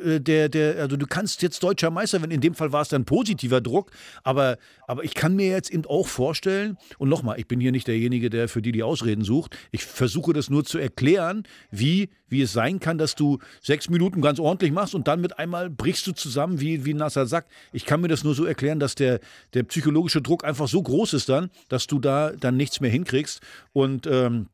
[0.05, 2.31] äh, der, der, also du kannst jetzt deutscher Meister werden.
[2.31, 3.91] In dem Fall war es dann positiver Druck.
[4.23, 4.59] Aber,
[4.89, 8.31] aber ich kann mir jetzt eben auch vorstellen, und nochmal, ich bin hier nicht derjenige,
[8.31, 9.57] der für die die Ausreden sucht.
[9.71, 14.23] Ich versuche das nur zu erklären, wie, wie es sein kann, dass du sechs Minuten
[14.23, 17.53] ganz ordentlich machst und dann mit einmal brichst du zusammen wie, wie Nasser sagt.
[17.73, 19.21] Ich kann mir das nur so erklären, dass der,
[19.53, 23.43] der psychologische Druck einfach so groß ist dann, dass du da dann nichts mehr hinkriegst.
[23.75, 24.49] Und ähm,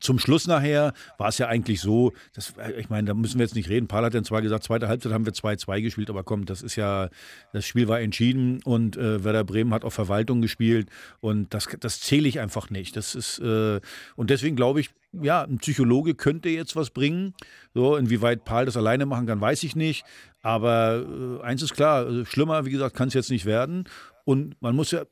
[0.00, 3.54] zum Schluss nachher war es ja eigentlich so, das, ich meine, da müssen wir jetzt
[3.54, 3.88] nicht reden.
[3.88, 6.76] Paul hat dann zwar gesagt, zweite Halbzeit haben wir 2-2 gespielt, aber komm, das ist
[6.76, 7.08] ja,
[7.52, 10.88] das Spiel war entschieden und äh, Werder Bremen hat auf Verwaltung gespielt
[11.20, 12.96] und das, das zähle ich einfach nicht.
[12.96, 13.80] Das ist, äh,
[14.16, 14.90] und deswegen glaube ich,
[15.22, 17.34] ja, ein Psychologe könnte jetzt was bringen.
[17.72, 20.04] So, inwieweit Paul das alleine machen kann, weiß ich nicht.
[20.42, 21.04] Aber
[21.40, 23.84] äh, eins ist klar, also schlimmer, wie gesagt, kann es jetzt nicht werden.
[24.24, 25.04] Und man muss ja,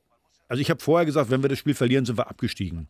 [0.47, 2.87] also ich habe vorher gesagt, wenn wir das Spiel verlieren, sind wir abgestiegen.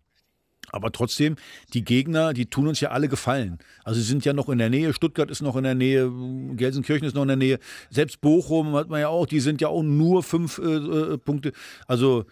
[0.71, 1.35] Aber trotzdem,
[1.73, 3.59] die Gegner, die tun uns ja alle gefallen.
[3.83, 6.11] Also sie sind ja noch in der Nähe, Stuttgart ist noch in der Nähe,
[6.55, 9.67] Gelsenkirchen ist noch in der Nähe, selbst Bochum hat man ja auch, die sind ja
[9.67, 11.53] auch nur fünf äh, äh Punkte.
[11.87, 12.25] Also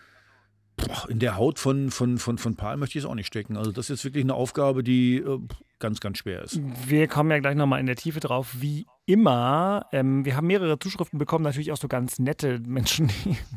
[0.88, 3.58] boah, in der Haut von, von, von, von Paul möchte ich es auch nicht stecken.
[3.58, 5.40] Also das ist wirklich eine Aufgabe, die äh,
[5.80, 6.60] ganz, ganz schwer ist.
[6.88, 9.88] Wir kommen ja gleich nochmal in der Tiefe drauf, wie immer.
[9.92, 13.10] Ähm, wir haben mehrere Zuschriften bekommen, natürlich auch so ganz nette Menschen.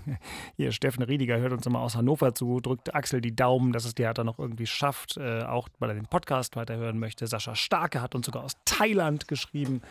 [0.57, 3.95] Hier, Steffen Riediger hört uns immer aus Hannover zu, drückt Axel die Daumen, dass es
[3.95, 7.27] der hat er noch irgendwie schafft, äh, auch weil er den Podcast weiterhören möchte.
[7.27, 9.83] Sascha Starke hat uns sogar aus Thailand geschrieben,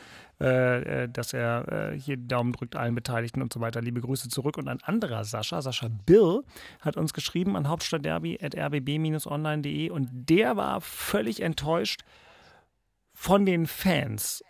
[0.44, 3.82] äh, äh dass er äh, hier die Daumen drückt allen Beteiligten und so weiter.
[3.82, 4.58] Liebe Grüße zurück.
[4.58, 6.42] Und ein anderer Sascha, Sascha Bill,
[6.82, 12.02] hat uns geschrieben an hauptstadtderby.rbb-online.de und der war völlig enttäuscht
[13.14, 14.44] von den Fans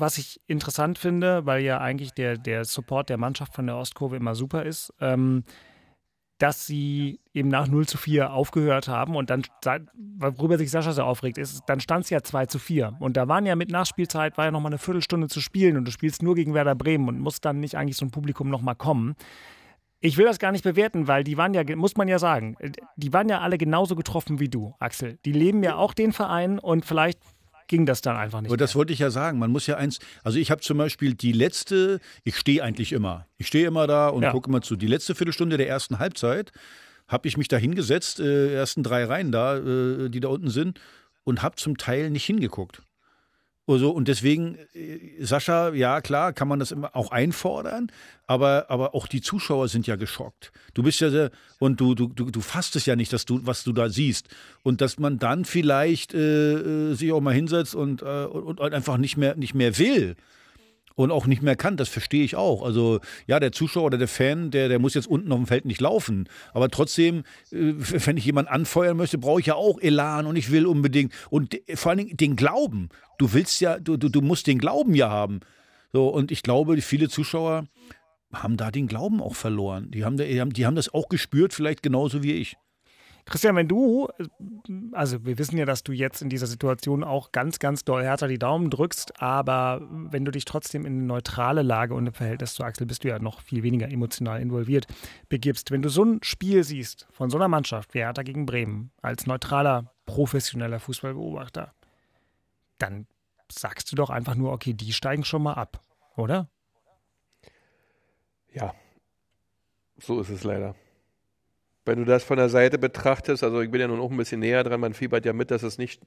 [0.00, 4.16] was ich interessant finde, weil ja eigentlich der, der Support der Mannschaft von der Ostkurve
[4.16, 5.44] immer super ist, ähm,
[6.38, 9.42] dass sie eben nach 0 zu 4 aufgehört haben und dann,
[10.18, 12.96] worüber sich Sascha so aufregt, ist, dann stand es ja 2 zu 4.
[13.00, 15.90] Und da waren ja mit Nachspielzeit, war ja nochmal eine Viertelstunde zu spielen und du
[15.90, 19.16] spielst nur gegen Werder Bremen und musst dann nicht eigentlich so ein Publikum nochmal kommen.
[20.00, 22.56] Ich will das gar nicht bewerten, weil die waren ja, muss man ja sagen,
[22.94, 25.18] die waren ja alle genauso getroffen wie du, Axel.
[25.24, 27.18] Die leben ja auch den Verein und vielleicht
[27.68, 28.50] ging das dann einfach nicht.
[28.50, 29.38] Aber das wollte ich ja sagen.
[29.38, 33.26] Man muss ja eins, also ich habe zum Beispiel die letzte, ich stehe eigentlich immer.
[33.36, 34.32] Ich stehe immer da und ja.
[34.32, 34.76] gucke immer zu.
[34.76, 36.52] Die letzte Viertelstunde der ersten Halbzeit
[37.06, 40.80] habe ich mich da hingesetzt, äh, ersten drei Reihen da, äh, die da unten sind,
[41.24, 42.82] und habe zum Teil nicht hingeguckt.
[43.68, 47.92] Also, und deswegen, äh, Sascha, ja klar, kann man das immer auch einfordern,
[48.26, 50.52] aber, aber auch die Zuschauer sind ja geschockt.
[50.72, 53.40] Du bist ja sehr, und du, du, du, du fasst es ja nicht, dass du,
[53.44, 54.28] was du da siehst.
[54.62, 58.72] Und dass man dann vielleicht äh, äh sich auch mal hinsetzt und, äh, und, und
[58.72, 60.16] einfach nicht mehr, nicht mehr will
[60.98, 61.76] und auch nicht mehr kann.
[61.76, 62.62] Das verstehe ich auch.
[62.62, 65.64] Also ja, der Zuschauer oder der Fan, der, der muss jetzt unten auf dem Feld
[65.64, 66.28] nicht laufen.
[66.52, 70.50] Aber trotzdem, äh, wenn ich jemanden anfeuern möchte, brauche ich ja auch Elan und ich
[70.50, 71.12] will unbedingt.
[71.30, 72.88] Und vor allen Dingen den Glauben.
[73.16, 75.38] Du willst ja, du, du, du musst den Glauben ja haben.
[75.92, 77.66] So, und ich glaube, viele Zuschauer
[78.32, 79.92] haben da den Glauben auch verloren.
[79.92, 82.56] Die haben, die haben, die haben das auch gespürt, vielleicht genauso wie ich.
[83.28, 84.08] Christian, wenn du,
[84.92, 88.26] also wir wissen ja, dass du jetzt in dieser Situation auch ganz, ganz doll härter
[88.26, 92.54] die Daumen drückst, aber wenn du dich trotzdem in eine neutrale Lage und im Verhältnis
[92.54, 94.86] zu Axel bist du ja noch viel weniger emotional involviert,
[95.28, 95.70] begibst.
[95.70, 99.26] Wenn du so ein Spiel siehst von so einer Mannschaft wie Hertha gegen Bremen als
[99.26, 101.74] neutraler, professioneller Fußballbeobachter,
[102.78, 103.06] dann
[103.52, 105.82] sagst du doch einfach nur, okay, die steigen schon mal ab,
[106.16, 106.48] oder?
[108.54, 108.74] Ja,
[109.98, 110.74] so ist es leider
[111.88, 114.40] wenn du das von der Seite betrachtest, also ich bin ja nun auch ein bisschen
[114.40, 116.00] näher dran, man fiebert ja mit, dass es nicht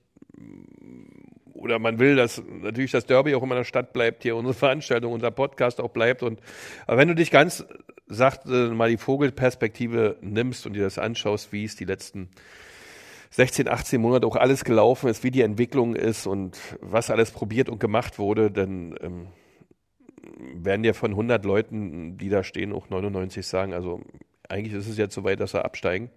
[1.53, 4.53] oder man will, dass natürlich das Derby auch immer in der Stadt bleibt, hier unsere
[4.53, 6.23] Veranstaltung, unser Podcast auch bleibt.
[6.23, 6.39] Und
[6.87, 7.65] aber wenn du dich ganz
[8.07, 12.29] sagt äh, mal die Vogelperspektive nimmst und dir das anschaust, wie es die letzten
[13.31, 17.69] 16, 18 Monate auch alles gelaufen ist, wie die Entwicklung ist und was alles probiert
[17.69, 19.27] und gemacht wurde, dann ähm,
[20.53, 24.01] werden dir von 100 Leuten, die da stehen, auch 99 sagen, also
[24.51, 26.09] eigentlich ist es jetzt so weit, dass sie absteigen.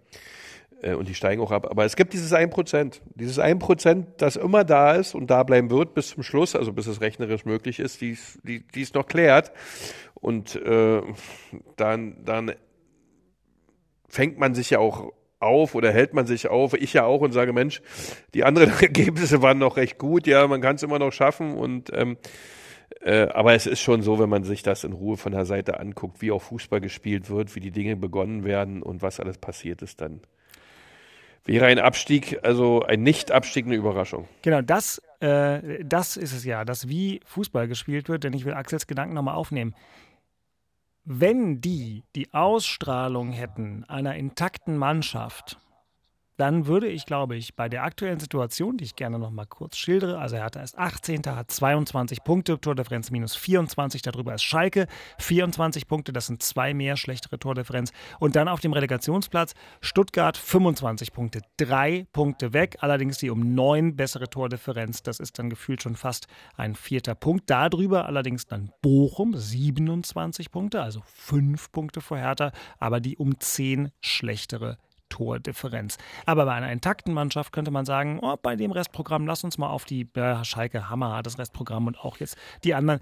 [0.83, 1.71] Äh, und die steigen auch ab.
[1.71, 3.01] Aber es gibt dieses 1%.
[3.15, 6.87] Dieses 1%, das immer da ist und da bleiben wird bis zum Schluss, also bis
[6.87, 8.17] es rechnerisch möglich ist, die
[8.75, 9.53] es noch klärt.
[10.15, 11.03] Und äh,
[11.77, 12.53] dann, dann
[14.09, 17.33] fängt man sich ja auch auf oder hält man sich auf, ich ja auch und
[17.33, 17.83] sage, Mensch,
[18.33, 21.91] die anderen Ergebnisse waren noch recht gut, ja, man kann es immer noch schaffen und
[21.93, 22.17] ähm,
[23.01, 25.81] äh, aber es ist schon so, wenn man sich das in Ruhe von der Seite
[25.81, 29.83] anguckt, wie auch Fußball gespielt wird, wie die Dinge begonnen werden und was alles passiert
[29.83, 30.21] ist, dann
[31.45, 34.29] wäre ein Abstieg, also ein Nicht-Abstieg eine Überraschung.
[34.43, 38.55] Genau, das, äh, das ist es ja, dass wie Fußball gespielt wird, denn ich will
[38.55, 39.75] Axels Gedanken nochmal aufnehmen.
[41.05, 45.59] Wenn die die Ausstrahlung hätten einer intakten Mannschaft,
[46.37, 49.77] dann würde ich, glaube ich, bei der aktuellen Situation, die ich gerne noch mal kurz
[49.77, 54.87] schildere, also er ist 18., hat 22 Punkte, Tordifferenz minus 24, darüber ist Schalke,
[55.19, 57.93] 24 Punkte, das sind zwei mehr schlechtere Tordifferenz.
[58.19, 63.97] Und dann auf dem Relegationsplatz Stuttgart 25 Punkte, drei Punkte weg, allerdings die um neun
[63.97, 67.49] bessere Tordifferenz, das ist dann gefühlt schon fast ein vierter Punkt.
[67.51, 73.91] Darüber allerdings dann Bochum 27 Punkte, also fünf Punkte vor Hertha, aber die um zehn
[74.01, 75.99] schlechtere Tordifferenz.
[76.27, 79.69] Aber bei einer intakten Mannschaft könnte man sagen, oh, bei dem Restprogramm, lass uns mal
[79.69, 83.01] auf die äh, Schalke Hammer das Restprogramm und auch jetzt die anderen.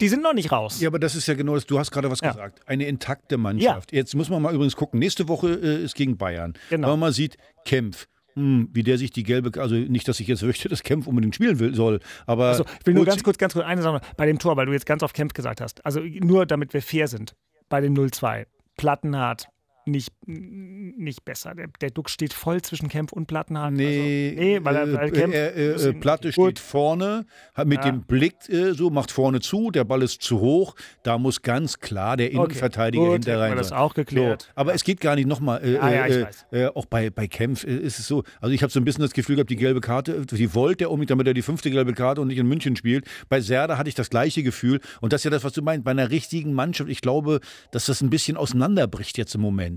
[0.00, 0.80] Die sind noch nicht raus.
[0.80, 1.66] Ja, aber das ist ja genau das.
[1.66, 2.32] Du hast gerade was ja.
[2.32, 2.66] gesagt.
[2.66, 3.92] Eine intakte Mannschaft.
[3.92, 3.98] Ja.
[3.98, 4.98] Jetzt muss man mal übrigens gucken.
[4.98, 6.54] Nächste Woche äh, ist gegen Bayern.
[6.70, 6.86] Genau.
[6.86, 8.08] Wenn man mal sieht, Kempf.
[8.34, 11.36] Hm, wie der sich die gelbe, also nicht, dass ich jetzt möchte, dass Kempf unbedingt
[11.36, 12.46] spielen will, soll, aber.
[12.46, 14.72] Also, ich will nur ganz kurz, ganz kurz eine Sache bei dem Tor, weil du
[14.72, 15.86] jetzt ganz oft Kempf gesagt hast.
[15.86, 17.36] Also nur damit wir fair sind.
[17.68, 18.46] Bei dem 0-2.
[18.76, 19.46] Plattenhardt,
[19.86, 21.54] nicht, nicht besser.
[21.54, 23.74] Der, der Duck steht voll zwischen Kempf und Plattenhardt.
[23.74, 27.90] Nee, also, nee weil er, weil Kempf äh, äh, Platte steht vorne, hat mit ja.
[27.90, 30.74] dem Blick äh, so, macht vorne zu, der Ball ist zu hoch.
[31.02, 33.56] Da muss ganz klar der Innenverteidiger okay, hinter rein.
[33.56, 34.42] das auch geklärt.
[34.42, 34.76] So, aber ja.
[34.76, 35.64] es geht gar nicht nochmal.
[35.64, 38.24] Äh, ah, ja, äh, äh, auch bei, bei Kempf ist es so.
[38.40, 40.90] Also ich habe so ein bisschen das Gefühl gehabt, die gelbe Karte, die wollte er
[40.90, 43.06] unbedingt, damit er die fünfte gelbe Karte und nicht in München spielt.
[43.28, 44.80] Bei Serda hatte ich das gleiche Gefühl.
[45.00, 45.84] Und das ist ja das, was du meinst.
[45.84, 49.73] Bei einer richtigen Mannschaft, ich glaube, dass das ein bisschen auseinanderbricht jetzt im Moment.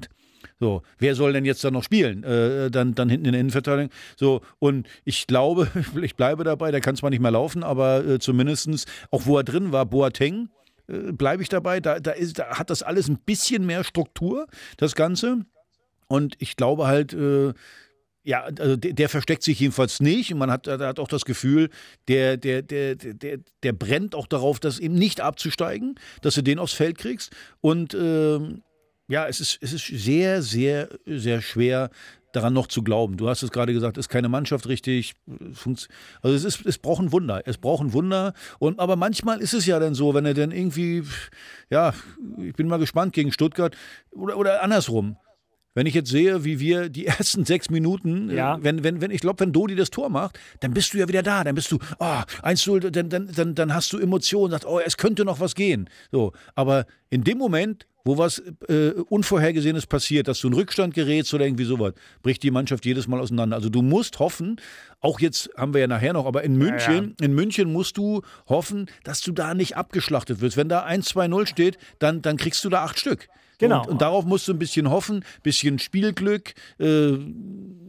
[0.60, 2.24] So, wer soll denn jetzt da noch spielen?
[2.24, 3.92] Äh, dann, dann hinten in der Innenverteidigung.
[4.16, 5.70] So, und ich glaube,
[6.02, 9.44] ich bleibe dabei, der kann zwar nicht mehr laufen, aber äh, zumindest, auch wo er
[9.44, 10.50] drin war, Boateng,
[10.88, 11.80] äh, bleibe ich dabei.
[11.80, 15.46] Da, da, ist, da hat das alles ein bisschen mehr Struktur, das Ganze.
[16.08, 17.54] Und ich glaube halt, äh,
[18.24, 20.34] ja, also der, der, versteckt sich jedenfalls nicht.
[20.34, 21.70] Und man hat, hat auch das Gefühl,
[22.08, 26.60] der, der, der, der, der brennt auch darauf, das eben nicht abzusteigen, dass du den
[26.60, 27.32] aufs Feld kriegst.
[27.62, 28.64] Und ähm,
[29.08, 31.90] ja, es ist, es ist sehr, sehr, sehr schwer,
[32.34, 33.18] daran noch zu glauben.
[33.18, 35.16] Du hast es gerade gesagt, ist keine Mannschaft richtig.
[36.22, 37.42] Also es, ist, es braucht ein Wunder.
[37.46, 38.34] Es braucht ein Wunder.
[38.60, 41.04] Und, aber manchmal ist es ja dann so, wenn er dann irgendwie,
[41.70, 41.94] ja,
[42.38, 43.76] ich bin mal gespannt gegen Stuttgart
[44.12, 45.18] oder, oder andersrum.
[45.78, 48.58] Wenn ich jetzt sehe, wie wir die ersten sechs Minuten, äh, ja.
[48.64, 51.22] wenn, wenn, wenn, ich glaube, wenn Dodi das Tor macht, dann bist du ja wieder
[51.22, 51.44] da.
[51.44, 54.98] Dann bist du, oh, 1-0, dann, dann, dann, dann hast du Emotionen, sagst, oh, es
[54.98, 55.88] könnte noch was gehen.
[56.12, 61.32] So, aber in dem Moment, wo was äh, Unvorhergesehenes passiert, dass du in Rückstand gerätst
[61.36, 63.56] oder irgendwie sowas, bricht die Mannschaft jedes Mal auseinander.
[63.56, 64.60] Also du musst hoffen,
[65.00, 67.26] auch jetzt haben wir ja nachher noch, aber in München, ja, ja.
[67.26, 70.58] in München musst du hoffen, dass du da nicht abgeschlachtet wirst.
[70.58, 73.28] Wenn da 1-2-0 steht, dann, dann kriegst du da acht Stück.
[73.58, 73.82] Genau.
[73.82, 77.18] Und, und, darauf musst du ein bisschen hoffen, bisschen Spielglück, äh,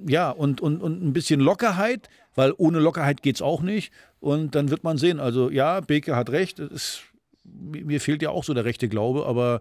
[0.06, 3.92] ja, und, und, und ein bisschen Lockerheit, weil ohne Lockerheit geht es auch nicht.
[4.20, 5.20] Und dann wird man sehen.
[5.20, 6.58] Also ja, Beke hat recht.
[6.58, 7.00] Es,
[7.44, 9.60] mir fehlt ja auch so der rechte Glaube, aber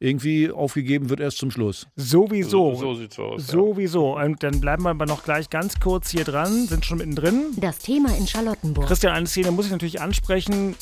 [0.00, 1.86] irgendwie aufgegeben wird erst zum Schluss.
[1.94, 2.74] Sowieso.
[2.74, 3.46] So, so sieht's aus.
[3.46, 4.16] Sowieso.
[4.16, 4.24] Ja.
[4.24, 7.48] Und dann bleiben wir aber noch gleich ganz kurz hier dran, sind schon mittendrin.
[7.56, 8.86] Das Thema in Charlottenburg.
[8.86, 10.74] Christian, eine Szene muss ich natürlich ansprechen.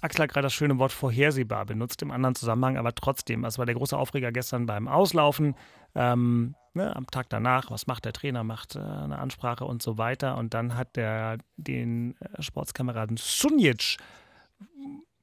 [0.00, 3.66] Axel hat gerade das schöne Wort vorhersehbar benutzt im anderen Zusammenhang, aber trotzdem, das war
[3.66, 5.54] der große Aufreger gestern beim Auslaufen.
[5.94, 9.98] Ähm, ne, am Tag danach, was macht der Trainer, macht äh, eine Ansprache und so
[9.98, 10.36] weiter.
[10.36, 13.96] Und dann hat der den äh, Sportskameraden Sunjic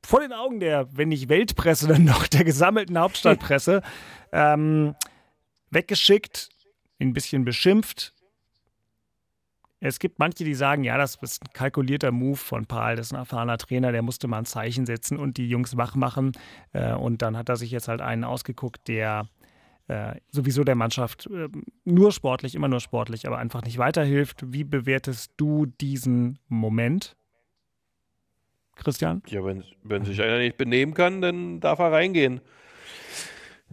[0.06, 3.82] vor den Augen der, wenn nicht Weltpresse, dann noch der gesammelten Hauptstadtpresse
[4.32, 4.96] ähm,
[5.72, 6.50] weggeschickt,
[7.00, 8.14] ein bisschen beschimpft.
[9.88, 13.14] Es gibt manche, die sagen, ja, das ist ein kalkulierter Move von Paul, das ist
[13.14, 16.32] ein erfahrener Trainer, der musste mal ein Zeichen setzen und die Jungs wach machen.
[16.74, 19.30] Äh, und dann hat er sich jetzt halt einen ausgeguckt, der
[19.88, 21.50] äh, sowieso der Mannschaft äh,
[21.84, 24.52] nur sportlich, immer nur sportlich, aber einfach nicht weiterhilft.
[24.52, 27.16] Wie bewertest du diesen Moment?
[28.76, 29.22] Christian?
[29.28, 32.42] Ja, wenn, wenn sich einer nicht benehmen kann, dann darf er reingehen.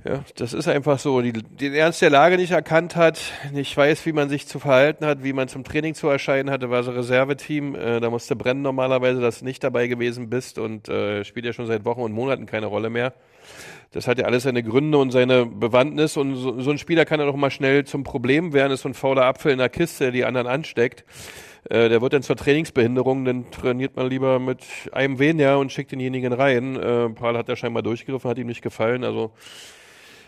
[0.05, 1.20] Ja, das ist einfach so.
[1.20, 3.20] Die, den Ernst der Lage nicht erkannt hat,
[3.52, 6.70] nicht weiß, wie man sich zu verhalten hat, wie man zum Training zu erscheinen hatte,
[6.70, 7.76] war so Reserveteam.
[7.76, 11.52] Äh, da musste brennen normalerweise, dass du nicht dabei gewesen bist und äh, spielt ja
[11.52, 13.12] schon seit Wochen und Monaten keine Rolle mehr.
[13.92, 17.20] Das hat ja alles seine Gründe und seine Bewandtnis und so, so ein Spieler kann
[17.20, 20.05] ja doch mal schnell zum Problem werden, ist so ein fauler Apfel in der Kiste,
[20.05, 21.05] der die anderen ansteckt.
[21.70, 25.92] Äh, der wird dann zur Trainingsbehinderung, dann trainiert man lieber mit einem weniger und schickt
[25.92, 26.74] denjenigen rein.
[26.74, 29.05] Äh, Paul hat ja scheinbar durchgegriffen, hat ihm nicht gefallen.
[29.05, 29.31] Also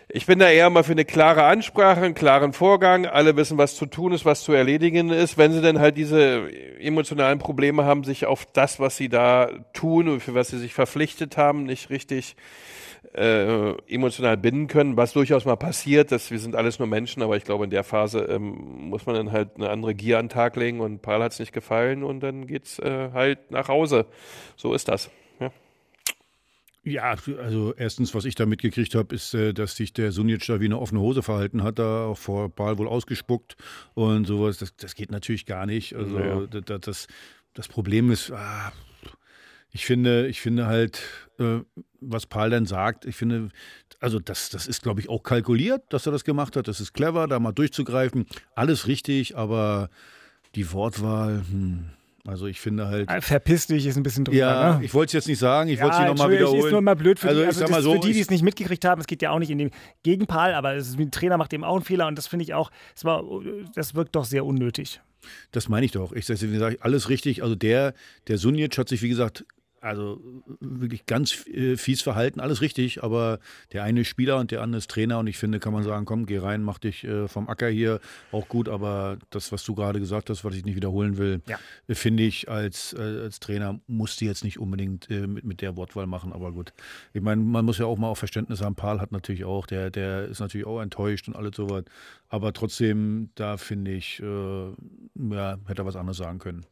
[0.07, 3.05] ich bin da eher mal für eine klare Ansprache, einen klaren Vorgang.
[3.07, 5.37] Alle wissen, was zu tun ist, was zu erledigen ist.
[5.37, 6.47] Wenn sie dann halt diese
[6.79, 10.73] emotionalen Probleme haben, sich auf das, was sie da tun und für was sie sich
[10.73, 12.35] verpflichtet haben, nicht richtig
[13.15, 17.37] äh, emotional binden können, was durchaus mal passiert, dass wir sind alles nur Menschen, aber
[17.37, 20.29] ich glaube, in der Phase ähm, muss man dann halt eine andere Gier an den
[20.29, 24.05] Tag legen und Paul hat es nicht gefallen und dann geht's äh, halt nach Hause.
[24.55, 25.09] So ist das.
[26.85, 27.15] Ja.
[27.39, 30.65] Also erstens, was ich da mitgekriegt habe, ist, äh, dass sich der Sunic da wie
[30.65, 33.57] eine offene Hose verhalten hat, da auch vor Paul wohl ausgespuckt
[33.95, 34.59] und sowas.
[34.59, 35.95] Das, das geht natürlich gar nicht.
[35.95, 36.45] Also ja.
[36.45, 37.07] das, das,
[37.53, 38.71] das Problem ist, ah,
[39.71, 41.01] ich finde, ich finde halt,
[41.39, 41.59] äh,
[41.99, 43.49] was Paul dann sagt, ich finde,
[43.99, 46.67] also das, das ist, glaube ich, auch kalkuliert, dass er das gemacht hat.
[46.67, 48.27] Das ist clever, da mal durchzugreifen.
[48.53, 49.89] Alles richtig, aber
[50.53, 51.89] die Wortwahl, hm,
[52.27, 53.09] also ich finde halt.
[53.09, 54.37] Äh, verpiss dich ist ein bisschen drüber.
[54.37, 54.85] Ja, ne?
[54.85, 56.65] ich wollte es jetzt nicht sagen, ich ja, wollte es nochmal wiederholen.
[56.65, 58.83] ist nur mal blöd für, also, die, also so, für die, die es nicht mitgekriegt
[58.85, 58.99] haben.
[58.99, 59.71] Es geht ja auch nicht in dem
[60.03, 62.71] Gegenpal, aber ist, ein Trainer macht eben auch einen Fehler und das finde ich auch,
[62.93, 63.23] das, war,
[63.75, 65.01] das wirkt doch sehr unnötig.
[65.51, 66.11] Das meine ich doch.
[66.13, 67.43] Ich sage alles richtig.
[67.43, 67.93] Also der,
[68.27, 69.45] der Sunic hat sich, wie gesagt,
[69.85, 70.19] also
[70.59, 73.39] wirklich ganz äh, fies verhalten, alles richtig, aber
[73.71, 76.05] der eine ist Spieler und der andere ist Trainer und ich finde, kann man sagen,
[76.05, 77.99] komm, geh rein, mach dich äh, vom Acker hier,
[78.31, 81.59] auch gut, aber das, was du gerade gesagt hast, was ich nicht wiederholen will, ja.
[81.89, 86.33] Finde ich, als, äh, als Trainer musste jetzt nicht unbedingt mit, mit der Wortwahl machen,
[86.33, 86.73] aber gut.
[87.13, 89.91] Ich meine, man muss ja auch mal auch Verständnis haben, Paul hat natürlich auch, der,
[89.91, 91.83] der ist natürlich auch enttäuscht und alles sowas,
[92.29, 96.65] aber trotzdem, da finde ich, ja, hätte er was anderes sagen können.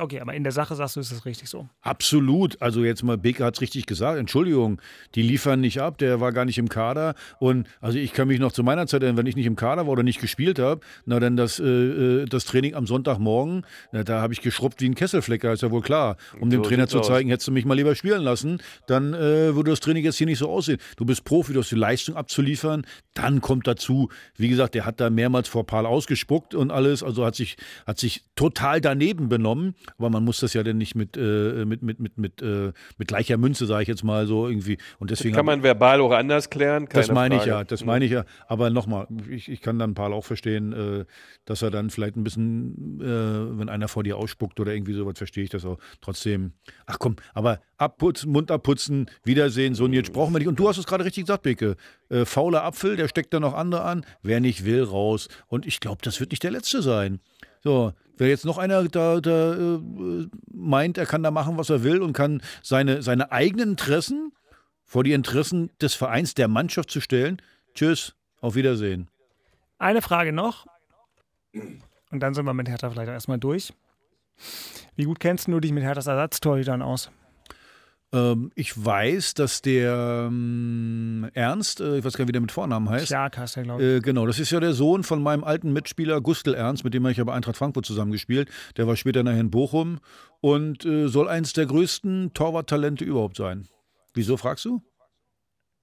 [0.00, 1.68] Okay, aber in der Sache sagst du, ist das richtig so?
[1.80, 2.60] Absolut.
[2.60, 4.18] Also jetzt mal, Becker hat es richtig gesagt.
[4.18, 4.80] Entschuldigung,
[5.14, 7.14] die liefern nicht ab, der war gar nicht im Kader.
[7.38, 9.86] Und also ich kann mich noch zu meiner Zeit erinnern, wenn ich nicht im Kader
[9.86, 14.02] war oder nicht gespielt habe, na dann das, äh, äh, das Training am Sonntagmorgen, na,
[14.02, 16.16] da habe ich geschrubbt wie ein Kesselflecker, ist ja wohl klar.
[16.40, 17.34] Um so dem Trainer zu zeigen, aus.
[17.34, 20.38] hättest du mich mal lieber spielen lassen, dann äh, würde das Training jetzt hier nicht
[20.38, 20.78] so aussehen.
[20.96, 22.84] Du bist Profi, du hast die Leistung abzuliefern.
[23.14, 27.24] Dann kommt dazu, wie gesagt, der hat da mehrmals vor Paul ausgespuckt und alles, also
[27.24, 29.74] hat sich, hat sich total daneben benommen.
[29.98, 33.08] Aber man muss das ja dann nicht mit, äh, mit, mit, mit, mit, äh, mit
[33.08, 34.78] gleicher Münze, sage ich jetzt mal so irgendwie.
[34.98, 36.88] Und deswegen das kann man verbal auch anders klären.
[36.92, 37.86] das meine ich ja, das mhm.
[37.86, 38.24] meine ich ja.
[38.48, 41.04] Aber nochmal, ich, ich kann dann Paul auch verstehen, äh,
[41.44, 45.14] dass er dann vielleicht ein bisschen, äh, wenn einer vor dir ausspuckt oder irgendwie sowas,
[45.16, 45.78] verstehe ich das auch.
[46.00, 46.52] Trotzdem,
[46.86, 50.48] ach komm, aber abputzen, Mund abputzen, Wiedersehen, so und jetzt brauchen wir nicht.
[50.48, 51.76] Und du hast es gerade richtig gesagt, Beke.
[52.08, 54.04] Äh, fauler Apfel, der steckt da noch andere an.
[54.22, 55.28] Wer nicht will, raus.
[55.48, 57.20] Und ich glaube, das wird nicht der letzte sein.
[57.62, 59.80] So, Wer jetzt noch einer da, da äh,
[60.52, 64.32] meint, er kann da machen, was er will und kann seine, seine eigenen Interessen
[64.84, 67.42] vor die Interessen des Vereins, der Mannschaft zu stellen,
[67.74, 69.08] tschüss, auf Wiedersehen.
[69.78, 70.66] Eine Frage noch.
[71.52, 73.72] Und dann sind wir mit Hertha vielleicht erstmal durch.
[74.94, 77.10] Wie gut kennst du dich mit Herthas Ersatztorhütern aus?
[78.14, 82.52] Ähm, ich weiß, dass der ähm, Ernst, äh, ich weiß gar nicht, wie der mit
[82.52, 83.06] Vornamen heißt.
[83.06, 83.88] Stark heißt er, glaube ich.
[83.88, 87.02] Äh, genau, das ist ja der Sohn von meinem alten Mitspieler Gustl Ernst, mit dem
[87.02, 88.48] habe ich ja bei Eintracht Frankfurt zusammengespielt.
[88.76, 89.98] Der war später nachher in Bochum
[90.40, 93.66] und äh, soll eins der größten Torwarttalente überhaupt sein.
[94.14, 94.80] Wieso fragst du?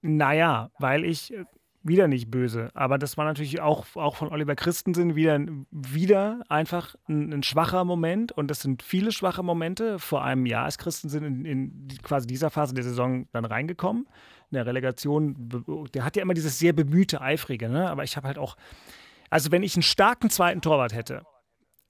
[0.00, 1.44] Naja, weil ich äh,
[1.84, 6.94] wieder nicht böse, aber das war natürlich auch, auch von Oliver Christensen wieder, wieder einfach
[7.08, 9.98] ein, ein schwacher Moment und das sind viele schwache Momente.
[9.98, 14.06] Vor einem Jahr ist Christensen in, in quasi dieser Phase der Saison dann reingekommen.
[14.50, 17.90] In der Relegation, der hat ja immer dieses sehr bemühte, eifrige, ne?
[17.90, 18.56] aber ich habe halt auch,
[19.30, 21.22] also wenn ich einen starken zweiten Torwart hätte,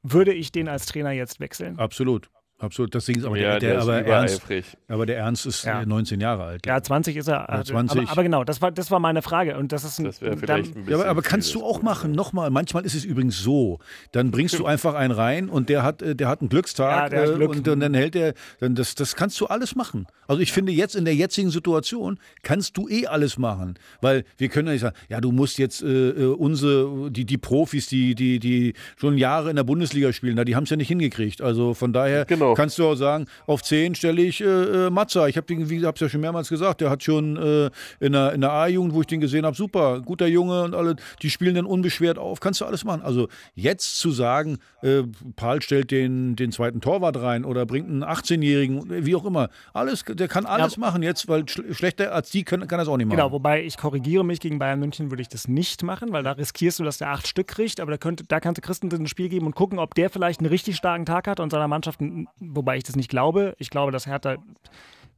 [0.02, 1.78] würde ich den als Trainer jetzt wechseln.
[1.78, 2.30] Absolut.
[2.62, 4.42] Absolut, das Ding ist aber Ja, der, der der, ist aber Ernst,
[4.88, 5.82] aber der Ernst ist Ja.
[5.82, 6.64] äh, 19 Jahre alt.
[6.66, 7.46] Ja, 20 ist er.
[7.50, 8.00] Ja, 20.
[8.00, 9.56] Aber, aber genau, das war, das war meine Frage.
[9.58, 10.90] Und das ist ein, Das wäre dann, vielleicht ein bisschen.
[10.92, 12.12] Ja, aber, aber kannst du auch machen.
[12.12, 13.80] Nochmal, manchmal ist es übrigens so.
[14.12, 17.10] Dann bringst du einfach einen rein und der hat, äh, der hat einen Ja, Glückstag
[17.10, 17.50] der hat äh, Glück.
[17.50, 20.06] und, und dann hält er, dann das, das kannst du alles machen.
[20.28, 24.48] Also ich finde jetzt in der jetzigen Situation kannst du eh alles machen, weil wir
[24.48, 28.14] können ja nicht sagen, ja du musst jetzt äh, äh, unsere die die Profis, die
[28.14, 31.42] die die schon Jahre in der Bundesliga spielen, na, die haben es ja nicht hingekriegt.
[31.42, 32.51] Also von daher Genau.
[32.54, 35.26] Kannst du auch sagen, auf 10 stelle ich äh, äh, Matza.
[35.28, 38.32] Ich habe den, wie hab's ja schon mehrmals gesagt, der hat schon äh, in der
[38.32, 41.54] in der A-Jugend, wo ich den gesehen habe, super, guter Junge und alle, die spielen
[41.54, 43.02] dann unbeschwert auf, kannst du alles machen.
[43.02, 45.02] Also jetzt zu sagen, äh,
[45.36, 50.04] Paul stellt den den zweiten Torwart rein oder bringt einen 18-jährigen, wie auch immer, alles,
[50.08, 52.96] der kann alles machen jetzt, weil schl schlechter als die können, kann er es auch
[52.96, 53.16] nicht machen.
[53.16, 56.32] Genau, wobei ich korrigiere mich, gegen Bayern München würde ich das nicht machen, weil da
[56.32, 59.06] riskierst du, dass der acht Stück kriegt, aber da, könnte, da kannst du Christensen ein
[59.06, 62.00] Spiel geben und gucken, ob der vielleicht einen richtig starken Tag hat und seiner Mannschaft,
[62.00, 63.54] n- wobei ich das nicht glaube.
[63.58, 64.36] Ich glaube, dass Hertha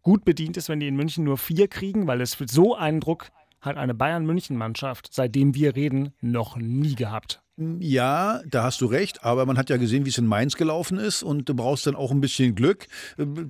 [0.03, 3.01] gut bedient ist, wenn die in München nur vier kriegen, weil es für so einen
[3.01, 7.41] Druck hat eine Bayern-München-Mannschaft, seitdem wir reden, noch nie gehabt.
[7.57, 10.99] Ja, da hast du recht, aber man hat ja gesehen, wie es in Mainz gelaufen
[10.99, 12.89] ist und du brauchst dann auch ein bisschen Glück,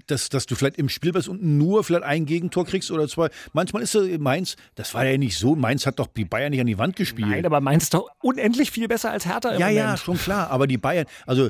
[0.06, 3.30] dass, dass du vielleicht im Spiel bist und nur vielleicht ein Gegentor kriegst oder zwei.
[3.54, 6.60] Manchmal ist es Mainz, das war ja nicht so, Mainz hat doch die Bayern nicht
[6.60, 7.30] an die Wand gespielt.
[7.30, 9.86] Nein, aber Mainz ist doch unendlich viel besser als Hertha im ja, Moment.
[9.86, 11.48] ja, schon klar, aber die Bayern, also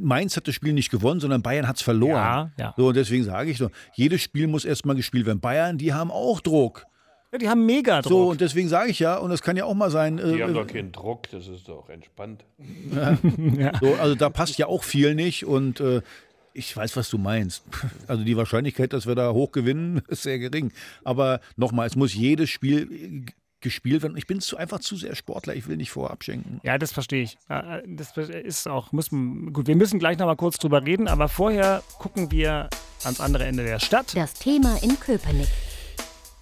[0.00, 2.12] Mainz hat das Spiel nicht gewonnen, sondern Bayern hat es verloren.
[2.12, 2.74] Ja, ja.
[2.76, 5.40] So, und deswegen sage ich so, jedes Spiel muss erstmal gespielt werden.
[5.40, 6.86] Bayern, die haben auch Druck.
[7.32, 8.10] Ja, die haben mega Druck.
[8.10, 10.18] So, und deswegen sage ich ja, und das kann ja auch mal sein.
[10.18, 12.44] Die äh, haben doch keinen Druck, das ist doch entspannt.
[13.80, 16.00] So, also da passt ja auch viel nicht und äh,
[16.52, 17.64] ich weiß, was du meinst.
[18.06, 20.72] Also die Wahrscheinlichkeit, dass wir da hoch gewinnen, ist sehr gering.
[21.02, 23.32] Aber nochmal, es muss jedes Spiel äh,
[23.64, 24.16] gespielt werden.
[24.16, 26.60] Ich bin zu, einfach zu sehr Sportler, ich will nicht vorab schenken.
[26.62, 27.36] Ja, das verstehe ich.
[27.48, 31.82] Das ist auch, müssen, gut, wir müssen gleich noch mal kurz drüber reden, aber vorher
[31.98, 32.68] gucken wir
[33.02, 34.14] ans andere Ende der Stadt.
[34.16, 35.48] Das Thema in Köpenick.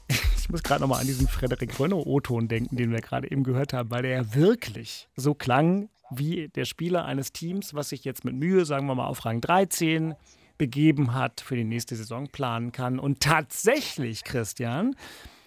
[0.37, 3.73] Ich muss gerade noch mal an diesen Frederik Rönno-O-Ton denken, den wir gerade eben gehört
[3.73, 8.25] haben, weil der ja wirklich so klang wie der Spieler eines Teams, was sich jetzt
[8.25, 10.15] mit Mühe, sagen wir mal, auf Rang 13
[10.59, 12.99] begeben hat, für die nächste Saison planen kann.
[12.99, 14.97] Und tatsächlich, Christian,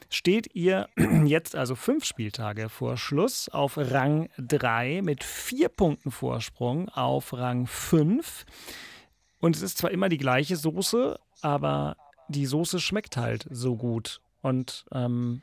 [0.09, 0.87] steht ihr
[1.25, 7.67] jetzt also fünf Spieltage vor Schluss auf Rang 3 mit vier Punkten Vorsprung auf Rang
[7.67, 8.45] 5.
[9.39, 11.97] Und es ist zwar immer die gleiche Soße, aber
[12.27, 14.21] die Soße schmeckt halt so gut.
[14.41, 15.41] Und ähm,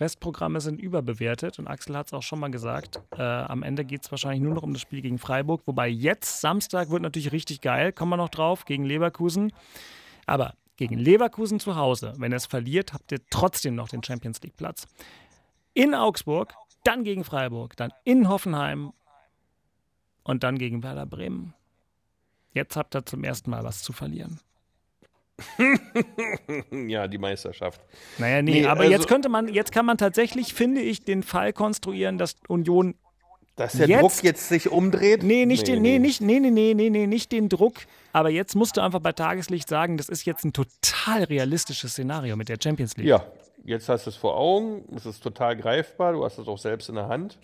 [0.00, 3.00] Restprogramme sind überbewertet und Axel hat es auch schon mal gesagt.
[3.16, 5.62] Äh, am Ende geht es wahrscheinlich nur noch um das Spiel gegen Freiburg.
[5.66, 7.92] Wobei jetzt, Samstag, wird natürlich richtig geil.
[7.92, 9.52] Kommen wir noch drauf, gegen Leverkusen.
[10.26, 14.56] Aber gegen Leverkusen zu Hause, wenn es verliert, habt ihr trotzdem noch den Champions League
[14.56, 14.86] Platz.
[15.72, 16.54] In Augsburg,
[16.84, 18.92] dann gegen Freiburg, dann in Hoffenheim
[20.24, 21.54] und dann gegen Werder Bremen.
[22.52, 24.40] Jetzt habt ihr zum ersten Mal was zu verlieren.
[26.70, 27.80] Ja, die Meisterschaft.
[28.18, 31.22] Naja, nee, Nee, aber also- jetzt könnte man, jetzt kann man tatsächlich, finde ich, den
[31.22, 32.94] Fall konstruieren, dass Union.
[33.56, 35.22] Dass der Jetzt- Druck jetzt sich umdreht?
[35.22, 37.74] Nee, nicht den, nee, nicht, nee, nee, nee, nee, nee, nicht den Druck.
[38.12, 42.34] Aber jetzt musst du einfach bei Tageslicht sagen, das ist jetzt ein total realistisches Szenario
[42.36, 43.06] mit der Champions League.
[43.06, 43.24] Ja,
[43.64, 46.88] jetzt hast du es vor Augen, es ist total greifbar, du hast es auch selbst
[46.88, 47.38] in der Hand.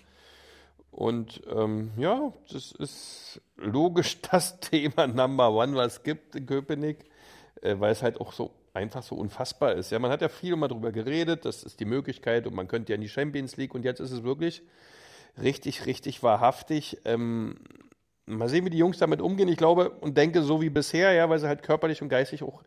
[0.90, 7.04] Und ähm, ja, das ist logisch das Thema Number One, was es gibt in Köpenick,
[7.62, 9.90] äh, weil es halt auch so einfach so unfassbar ist.
[9.92, 12.92] Ja, man hat ja viel mal drüber geredet, das ist die Möglichkeit und man könnte
[12.92, 14.62] ja in die Champions League und jetzt ist es wirklich
[15.40, 16.98] richtig, richtig wahrhaftig.
[17.04, 17.56] Ähm,
[18.26, 19.48] mal sehen, wie die Jungs damit umgehen.
[19.48, 22.62] Ich glaube und denke so wie bisher, ja, weil sie halt körperlich und geistig auch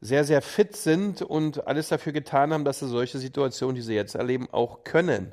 [0.00, 3.94] sehr, sehr fit sind und alles dafür getan haben, dass sie solche Situationen, die sie
[3.94, 5.32] jetzt erleben, auch können.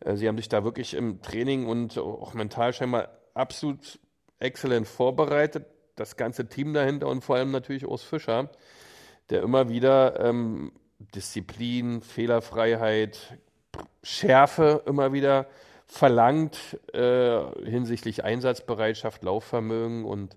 [0.00, 3.98] Äh, Sie haben sich da wirklich im Training und auch mental scheinbar absolut
[4.38, 5.66] exzellent vorbereitet.
[5.96, 8.50] Das ganze Team dahinter und vor allem natürlich Urs Fischer,
[9.28, 10.72] der immer wieder ähm,
[11.14, 13.38] Disziplin, Fehlerfreiheit,
[14.02, 15.46] Schärfe immer wieder
[15.90, 20.36] verlangt äh, hinsichtlich Einsatzbereitschaft, Laufvermögen und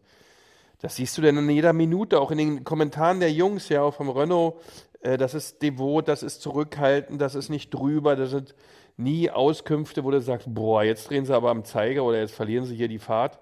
[0.81, 3.93] das siehst du denn in jeder Minute, auch in den Kommentaren der Jungs, ja, auch
[3.93, 4.55] vom Renault.
[5.01, 8.55] Äh, das ist devot, das ist zurückhaltend, das ist nicht drüber, das sind
[8.97, 12.65] nie Auskünfte, wo du sagst, boah, jetzt drehen sie aber am Zeiger oder jetzt verlieren
[12.65, 13.39] sie hier die Fahrt.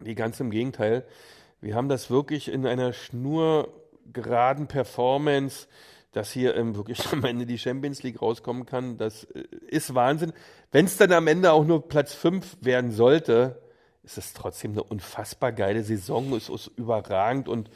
[0.00, 1.06] Nee, ganz im Gegenteil.
[1.60, 5.68] Wir haben das wirklich in einer schnurgeraden Performance,
[6.12, 8.98] dass hier ähm, wirklich am Ende die Champions League rauskommen kann.
[8.98, 10.32] Das äh, ist Wahnsinn.
[10.70, 13.60] Wenn es dann am Ende auch nur Platz 5 werden sollte,
[14.02, 16.32] ist es trotzdem eine unfassbar geile Saison.
[16.34, 17.70] Es ist überragend und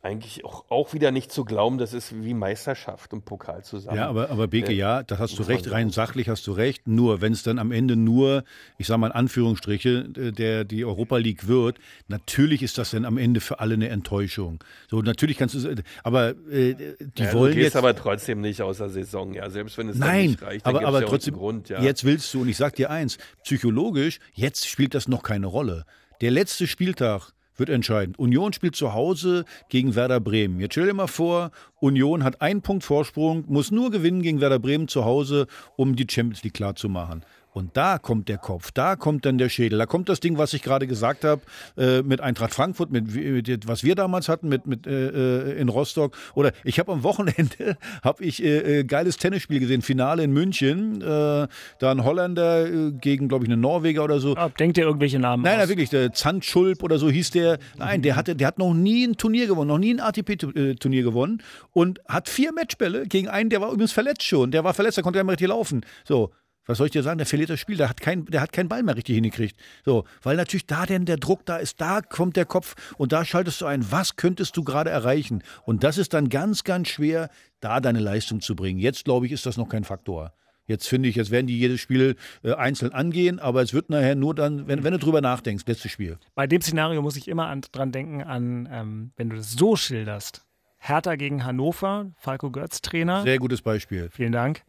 [0.00, 3.96] eigentlich auch, auch wieder nicht zu glauben, das ist wie Meisterschaft und Pokal zusammen.
[3.96, 6.86] Ja, aber, aber Beke, ja, da hast du recht, rein sachlich hast du recht.
[6.86, 8.44] Nur, wenn es dann am Ende nur,
[8.78, 13.04] ich sage mal in Anführungsstriche, äh, der die Europa League wird, natürlich ist das dann
[13.04, 14.62] am Ende für alle eine Enttäuschung.
[14.88, 15.74] So, natürlich kannst du,
[16.04, 17.76] aber äh, die ja, wollen du gehst jetzt.
[17.76, 20.76] aber trotzdem nicht aus der Saison, ja, selbst wenn es dann Nein, nicht reicht, dann
[20.76, 21.82] aber, aber ja trotzdem, Grund, ja.
[21.82, 25.84] jetzt willst du, und ich sag dir eins, psychologisch, jetzt spielt das noch keine Rolle.
[26.20, 28.18] Der letzte Spieltag wird entscheidend.
[28.18, 30.60] Union spielt zu Hause gegen Werder Bremen.
[30.60, 31.50] Jetzt stell dir mal vor,
[31.80, 35.46] Union hat einen Punkt Vorsprung, muss nur gewinnen gegen Werder Bremen zu Hause,
[35.76, 37.22] um die Champions League klar zu machen.
[37.58, 40.52] Und da kommt der Kopf, da kommt dann der Schädel, da kommt das Ding, was
[40.52, 41.42] ich gerade gesagt habe,
[41.76, 46.16] äh, mit Eintracht Frankfurt, mit, mit, was wir damals hatten, mit, mit äh, in Rostock.
[46.36, 51.02] Oder ich habe am Wochenende habe ich äh, äh, geiles Tennisspiel gesehen, Finale in München,
[51.02, 51.48] äh, da
[51.90, 54.36] ein Holländer äh, gegen, glaube ich, einen Norweger oder so.
[54.38, 55.58] Oh, denkt ihr irgendwelche Namen Nein, aus?
[55.58, 57.58] nein, wirklich, der Zandschulp oder so hieß der.
[57.76, 61.42] Nein, der hatte, der hat noch nie ein Turnier gewonnen, noch nie ein ATP-Turnier gewonnen
[61.72, 64.52] und hat vier Matchbälle gegen einen, der war übrigens verletzt schon.
[64.52, 65.80] Der war verletzt, der konnte ja nicht mehr richtig laufen.
[66.04, 66.30] So.
[66.68, 67.16] Was soll ich dir sagen?
[67.16, 69.58] Der verliert das Spiel, der hat, kein, der hat keinen Ball mehr richtig hingekriegt.
[69.86, 73.24] So, weil natürlich da denn der Druck da ist, da kommt der Kopf und da
[73.24, 75.42] schaltest du ein, was könntest du gerade erreichen?
[75.64, 78.78] Und das ist dann ganz, ganz schwer, da deine Leistung zu bringen.
[78.78, 80.34] Jetzt, glaube ich, ist das noch kein Faktor.
[80.66, 84.14] Jetzt finde ich, jetzt werden die jedes Spiel äh, einzeln angehen, aber es wird nachher
[84.14, 86.18] nur dann, wenn, wenn du drüber nachdenkst, letztes Spiel.
[86.34, 89.74] Bei dem Szenario muss ich immer an, dran denken, an, ähm, wenn du das so
[89.74, 90.44] schilderst.
[90.76, 93.22] Hertha gegen Hannover, Falco Götz Trainer.
[93.22, 94.10] Sehr gutes Beispiel.
[94.12, 94.62] Vielen Dank.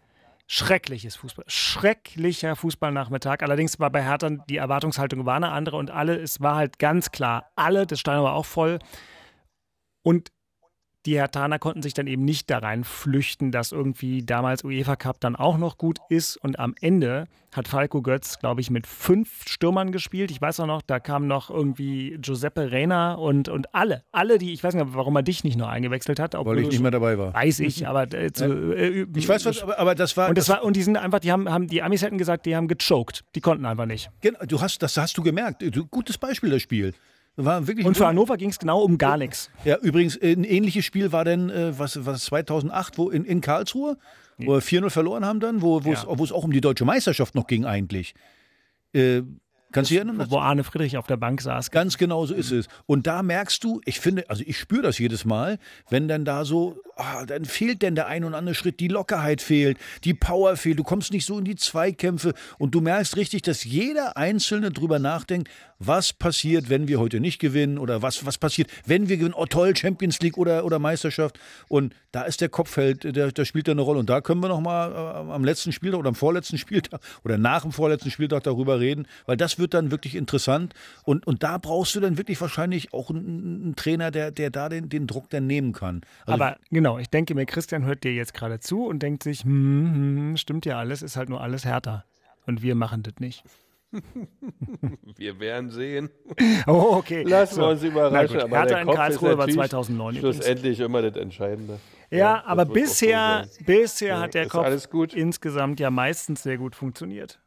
[0.51, 1.45] Schreckliches Fußball.
[1.47, 3.43] Schrecklicher Fußballnachmittag.
[3.43, 7.11] Allerdings war bei Hertha die Erwartungshaltung war eine andere und alle, es war halt ganz
[7.11, 8.79] klar, alle, das Stein war auch voll.
[10.01, 10.31] Und
[11.09, 15.19] die Hertaner konnten sich dann eben nicht da rein flüchten, dass irgendwie damals UEFA Cup
[15.19, 16.37] dann auch noch gut ist.
[16.37, 20.29] Und am Ende hat Falco Götz, glaube ich, mit fünf Stürmern gespielt.
[20.29, 24.53] Ich weiß auch noch, da kam noch irgendwie Giuseppe Reina und, und alle, alle, die,
[24.53, 26.35] ich weiß nicht, warum er dich nicht noch eingewechselt hat.
[26.35, 27.33] Weil ich nicht mehr dabei war.
[27.33, 30.29] Weiß ich, aber äh, zu, äh, Ich weiß was, aber, aber das war.
[30.29, 32.55] und das war und die sind einfach, die haben, haben die Amis hätten gesagt, die
[32.55, 33.23] haben gechoked.
[33.33, 34.11] Die konnten einfach nicht.
[34.21, 35.63] Genau, du hast, das hast du gemerkt.
[35.75, 36.93] Du, gutes Beispiel, das Spiel.
[37.45, 39.49] War wirklich Und für Hannover ging es genau um gar nichts.
[39.63, 43.97] Ja, übrigens, ein ähnliches Spiel war dann, äh, was, was 2008, wo in, in Karlsruhe,
[44.37, 46.05] wo wir 4-0 verloren haben dann, wo es Ja.
[46.17, 48.13] wo es auch um die deutsche Meisterschaft noch ging eigentlich.
[48.93, 49.21] Äh,
[49.71, 50.27] kannst du dich erinnern?
[50.29, 51.71] Wo Arne Friedrich auf der Bank saß.
[51.71, 52.67] Ganz genau so ist es.
[52.85, 55.59] Und da merkst du, ich finde, also ich spüre das jedes Mal,
[55.89, 59.41] wenn dann da so, ah, dann fehlt denn der ein oder andere Schritt, die Lockerheit
[59.41, 63.41] fehlt, die Power fehlt, du kommst nicht so in die Zweikämpfe und du merkst richtig,
[63.43, 65.49] dass jeder Einzelne drüber nachdenkt,
[65.79, 69.45] was passiert, wenn wir heute nicht gewinnen oder was, was passiert, wenn wir gewinnen, oh
[69.45, 71.39] toll, Champions League oder, oder Meisterschaft.
[71.69, 73.99] Und da ist der Kopfheld, der, der spielt da eine Rolle.
[73.99, 77.37] Und da können wir noch mal äh, am letzten Spieltag oder am vorletzten Spieltag oder
[77.37, 80.73] nach dem vorletzten Spieltag darüber reden, weil das wird dann wirklich interessant.
[81.03, 84.69] Und, und da brauchst du dann wirklich wahrscheinlich auch einen, einen Trainer, der, der da
[84.69, 86.01] den, den Druck dann nehmen kann.
[86.25, 89.43] Also, Aber genau, ich denke mir, Christian hört dir jetzt gerade zu und denkt sich,
[89.43, 89.49] hm,
[89.93, 92.05] hm, hm, stimmt ja alles, ist halt nur alles härter.
[92.45, 93.43] Und wir machen das nicht.
[95.17, 96.09] Wir werden sehen.
[96.67, 97.23] Oh, okay.
[97.23, 97.61] Lassen So.
[97.61, 98.39] wir uns überraschen.
[98.39, 100.35] Aber Hertha der in Kopf Karlsruhe ist war natürlich 2009 übrigens.
[100.35, 101.79] Schlussendlich immer das Entscheidende.
[102.11, 105.13] Ja, das aber bisher, bisher Ja, hat der ist Kopf alles gut.
[105.13, 107.39] insgesamt ja meistens sehr gut funktioniert.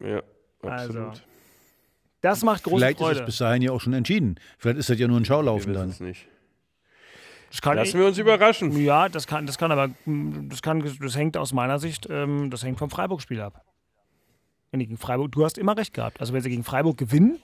[0.00, 0.22] Ja,
[0.62, 1.22] Also, absolut.
[2.26, 3.20] Das macht große vielleicht ist Freude.
[3.20, 4.34] es bis dahin ja auch schon entschieden.
[4.58, 5.90] Vielleicht ist das ja nur ein Schaulaufen dann.
[5.90, 6.26] es nicht.
[7.50, 8.76] das kann Lassen wir uns überraschen.
[8.84, 12.50] Ja, das kann, das kann aber, mm, das kann, das hängt aus meiner Sicht, ähm,
[12.50, 13.64] das hängt vom Freiburg-Spiel ab.
[14.72, 16.20] Wenn die gegen Freiburg, du hast immer recht gehabt.
[16.20, 17.38] Also wenn sie gegen Freiburg gewinnen,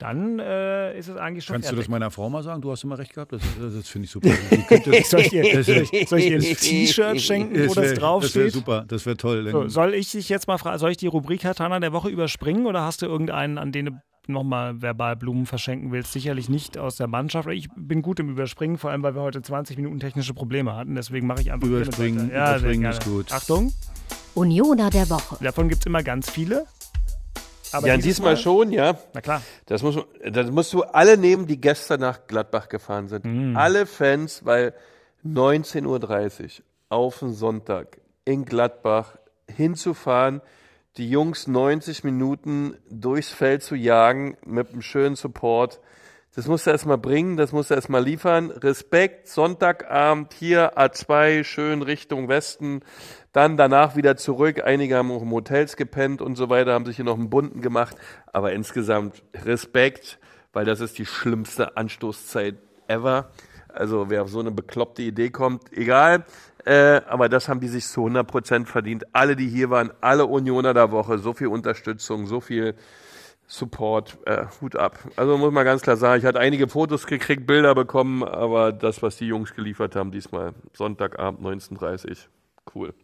[0.00, 1.90] dann äh, ist es eigentlich schon Kannst du das fertig.
[1.90, 2.62] meiner Frau mal sagen?
[2.62, 3.32] Du hast immer recht gehabt.
[3.32, 4.28] Das, das, das finde ich super.
[5.04, 7.76] Soll ich ihr, Das soll wär- ich, soll ich ihr ein T-Shirt schenken, wo das
[7.76, 8.52] wär- Das wäre draufsteht?
[8.52, 8.84] super.
[8.88, 9.48] Das wäre toll.
[9.50, 12.08] So, Dann- soll ich dich jetzt mal fragen, soll ich die Rubrik Hatana der Woche
[12.08, 13.92] überspringen oder hast du irgendeinen, an den du
[14.26, 16.12] nochmal verbal Blumen verschenken willst?
[16.12, 17.48] Sicherlich nicht aus der Mannschaft.
[17.50, 20.94] Ich bin gut im Überspringen, vor allem weil wir heute 20 Minuten technische Probleme hatten.
[20.94, 22.30] Deswegen mache ich einfach Überspringen.
[22.32, 23.32] Ja, überspringen ist gut.
[23.32, 23.72] Achtung,
[24.34, 25.36] Unioner der Woche.
[25.42, 26.64] davon gibt es immer ganz viele.
[27.72, 28.98] Aber ja, diesmal Mal- schon, ja.
[29.14, 29.42] Na klar.
[29.66, 33.24] Das, muss, das musst du alle nehmen, die gestern nach Gladbach gefahren sind.
[33.24, 33.56] Mhm.
[33.56, 34.74] Alle Fans, weil
[35.24, 39.16] 19.30 Uhr auf den Sonntag in Gladbach
[39.48, 40.40] hinzufahren,
[40.96, 45.80] die Jungs 90 Minuten durchs Feld zu jagen mit einem schönen Support,
[46.36, 48.50] Das musst du erstmal bringen, das musst du erstmal liefern.
[48.52, 52.82] Respekt, Sonntagabend hier A2, schön Richtung Westen.
[53.32, 54.62] Dann danach wieder zurück.
[54.64, 57.60] Einige haben auch im Hotels gepennt und so weiter, haben sich hier noch einen bunten
[57.60, 57.96] gemacht.
[58.32, 60.18] Aber insgesamt Respekt,
[60.52, 62.56] weil das ist die schlimmste Anstoßzeit
[62.88, 63.30] ever.
[63.68, 66.24] Also wer auf so eine bekloppte Idee kommt, egal.
[66.64, 69.04] Äh, aber das haben die sich zu 100 Prozent verdient.
[69.12, 72.74] Alle, die hier waren, alle Unioner der Woche, so viel Unterstützung, so viel
[73.46, 74.98] Support, äh, Hut ab.
[75.16, 79.02] Also muss man ganz klar sagen, ich hatte einige Fotos gekriegt, Bilder bekommen, aber das,
[79.02, 82.26] was die Jungs geliefert haben, diesmal Sonntagabend 19.30
[82.74, 82.94] cool.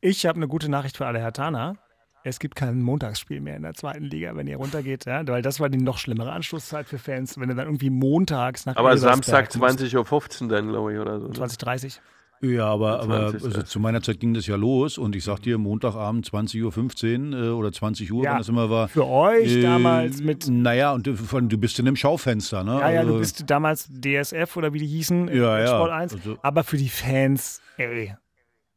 [0.00, 1.76] Ich habe eine gute Nachricht für alle Herr Tana.
[2.22, 5.26] Es gibt kein Montagsspiel mehr in der zweiten Liga, wenn ihr runtergeht, ja?
[5.26, 8.76] weil das war die noch schlimmere Anschlusszeit für Fans, wenn du dann irgendwie montags nach
[8.76, 11.28] Aber Samstag 20.15 Uhr dann, glaube ich, oder so.
[11.28, 11.96] 20.30
[12.42, 12.50] Uhr.
[12.50, 15.58] Ja, aber, aber also zu meiner Zeit ging das ja los und ich sag dir,
[15.58, 18.88] Montagabend 20.15 Uhr äh, oder 20 Uhr, Ja, wann das immer war.
[18.88, 20.46] Für euch Äh, damals mit.
[20.48, 22.80] Naja, und du, du bist in einem Schaufenster, ne?
[22.80, 26.12] Ja, ja, du Also- bist damals DSF oder wie die hießen, Ja, ja, Sport 1.
[26.14, 28.14] also- aber für die Fans, ey,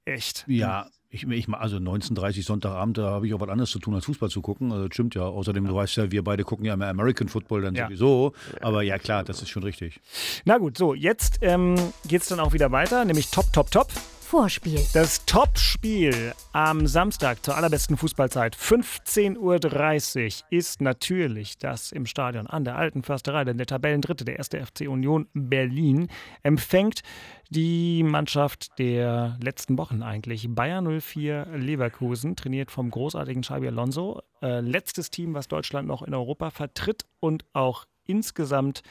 [0.05, 0.43] echt.
[0.47, 4.05] Ja, ich, ich also 19.30 Sonntagabend, da habe ich auch was anderes zu tun, als
[4.05, 4.71] Fußball zu gucken.
[4.71, 5.21] Also, das stimmt ja.
[5.23, 7.85] Außerdem, du weißt ja, wir beide gucken ja immer American Football dann Ja.
[7.85, 8.33] sowieso.
[8.61, 9.99] Aber ja, klar, das ist schon richtig.
[10.45, 11.75] Na gut, so, jetzt ähm,
[12.07, 13.87] geht's dann auch wieder weiter, nämlich Top, Top, Top.
[14.23, 14.79] Vorspiel.
[14.93, 22.63] Das Topspiel am Samstag zur allerbesten Fußballzeit, 15.30 Uhr, ist natürlich das im Stadion an
[22.63, 26.07] der Alten Försterei, denn der Tabellendritte, der erste FC Union Berlin,
[26.41, 27.01] empfängt
[27.49, 30.47] die Mannschaft der letzten Wochen eigentlich.
[30.49, 34.21] Bayer 04 Leverkusen, trainiert vom großartigen Xabi Alonso.
[34.41, 38.83] Äh, letztes Team, was Deutschland noch in Europa vertritt und auch insgesamt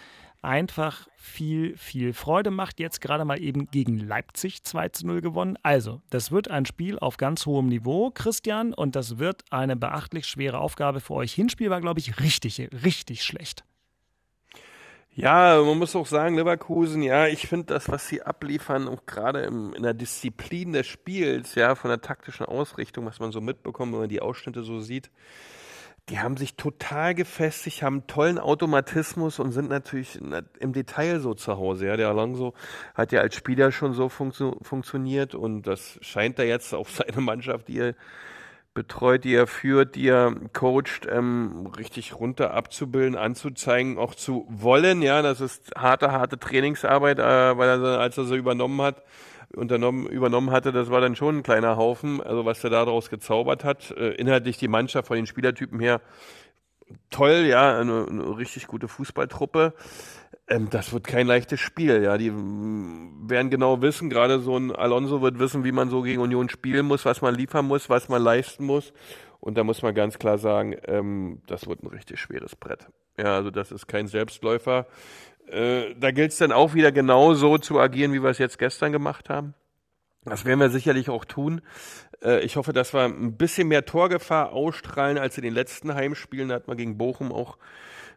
[0.43, 2.81] einfach viel, viel Freude macht.
[2.81, 5.57] Jetzt gerade mal eben gegen Leipzig 2 zu 0 gewonnen.
[5.63, 10.27] Also, das wird ein Spiel auf ganz hohem Niveau, Christian, und das wird eine beachtlich
[10.27, 11.33] schwere Aufgabe für euch.
[11.33, 13.65] Hinspiel war, glaube ich, richtig, richtig schlecht.
[15.15, 19.43] Ja, man muss auch sagen, Leverkusen, ja, ich finde das, was sie abliefern, auch gerade
[19.43, 24.01] in der Disziplin des Spiels, ja, von der taktischen Ausrichtung, was man so mitbekommt, wenn
[24.01, 25.11] man die Ausschnitte so sieht,
[26.09, 30.21] die haben sich total gefestigt, haben einen tollen Automatismus und sind natürlich
[30.59, 31.87] im Detail so zu Hause.
[31.87, 32.55] Ja, der Alonso
[32.95, 37.21] hat ja als Spieler schon so funktio funktioniert und das scheint er jetzt auf seine
[37.21, 37.95] Mannschaft, die er
[38.75, 45.03] betreut, die er führt, die er coacht, ähm, richtig runter abzubilden, anzuzeigen, auch zu wollen.
[45.03, 49.03] Ja, das ist harte, harte Trainingsarbeit, äh, weil er, als er sie übernommen hat,
[49.57, 52.21] unternommen, übernommen hatte, das war dann schon ein kleiner Haufen.
[52.21, 56.01] Also was er daraus gezaubert hat, äh, inhaltlich die Mannschaft von den Spielertypen her
[57.11, 59.75] toll, ja, eine, eine richtig gute Fußballtruppe.
[60.49, 62.19] Ähm, das wird kein leichtes Spiel, ja.
[62.19, 66.21] Die mm, werden genau wissen, gerade so ein Alonso wird wissen, wie man so gegen
[66.21, 68.93] Union spielen muss, was man liefern muss, was man leisten muss.
[69.41, 72.87] Und da muss man ganz klar sagen, ähm, das wird ein richtig schweres Brett.
[73.19, 74.87] Ja, also das ist kein Selbstläufer.
[75.49, 78.59] Äh, da gilt es dann auch wieder genau so zu agieren, wie wir es jetzt
[78.59, 79.55] gestern gemacht haben.
[80.25, 81.63] Das werden wir sicherlich auch tun.
[82.23, 86.49] Äh, Ich hoffe, dass wir ein bisschen mehr Torgefahr ausstrahlen als in den letzten Heimspielen.
[86.49, 87.59] Da hat man gegen Bochum auch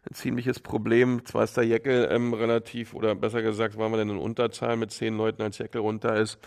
[0.08, 1.24] ein ziemliches Problem.
[1.24, 4.92] Zwar ist der Jeckel ähm, relativ, oder besser gesagt, waren wir denn in Unterzahl mit
[4.92, 6.38] zehn Leuten, als Jeckel runter ist.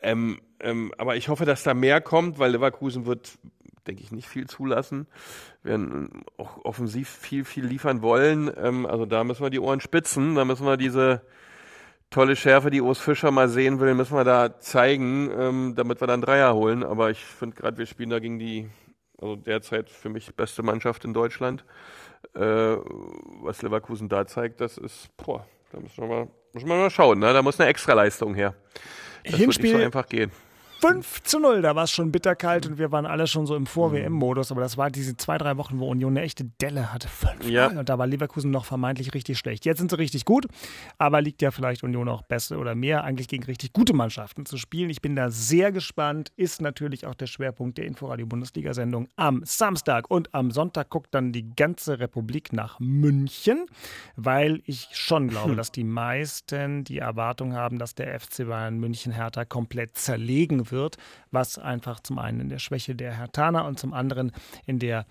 [0.00, 3.38] Ähm, ähm, aber ich hoffe, dass da mehr kommt, weil Leverkusen wird,
[3.86, 5.06] denke ich, nicht viel zulassen.
[5.62, 8.50] Wir werden auch offensiv viel, viel liefern wollen.
[8.56, 10.34] Ähm, also da müssen wir die Ohren spitzen.
[10.34, 11.22] Da müssen wir diese
[12.12, 16.06] tolle Schärfe, die Urs Fischer mal sehen will, müssen wir da zeigen, ähm, damit wir
[16.06, 16.84] dann Dreier holen.
[16.84, 18.68] Aber ich finde gerade, wir spielen da gegen die,
[19.18, 21.64] also derzeit für mich beste Mannschaft in Deutschland.
[22.34, 26.90] Äh, was Leverkusen da zeigt, das ist, boah, da müssen wir mal, müssen wir mal
[26.90, 27.32] schauen, ne?
[27.32, 28.54] Da muss eine Extraleistung her.
[29.24, 30.30] Das wird nicht Hinspiel so einfach gehen.
[30.82, 33.62] 5 zu 0, da war es schon bitterkalt und wir waren alle schon so im
[33.62, 33.66] Mhm.
[33.66, 37.08] Vor-WM-Modus, aber das war diese zwei, drei Wochen, wo Union eine echte Delle hatte.
[37.08, 37.68] Fünf Ja.
[37.68, 37.78] Mal.
[37.78, 39.64] Und da war Leverkusen noch vermeintlich richtig schlecht.
[39.64, 40.46] Jetzt sind sie richtig gut,
[40.98, 44.56] aber liegt ja vielleicht Union auch besser oder mehr, eigentlich gegen richtig gute Mannschaften zu
[44.56, 44.90] spielen.
[44.90, 46.32] Ich bin da sehr gespannt.
[46.36, 51.54] Ist natürlich auch der Schwerpunkt der Inforadio-Bundesliga-Sendung am Samstag und am Sonntag guckt dann die
[51.54, 53.66] ganze Republik nach München,
[54.16, 59.12] weil ich schon glaube, dass die meisten die Erwartung haben, dass der FC Bayern München
[59.12, 60.96] Hertha komplett zerlegen wird,
[61.30, 64.32] was einfach zum einen in der Schwäche der Hertaner und zum anderen
[64.66, 65.06] in der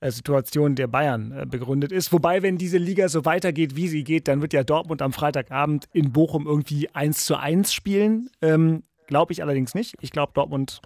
[0.00, 2.12] äh, Situation der Bayern äh, begründet ist.
[2.12, 5.86] Wobei, wenn diese Liga so weitergeht, wie sie geht, dann wird ja Dortmund am Freitagabend
[5.92, 8.28] in Bochum irgendwie 1 zu 1 spielen.
[8.42, 9.94] Ähm, glaube ich allerdings nicht.
[10.00, 10.80] Ich glaube, Dortmund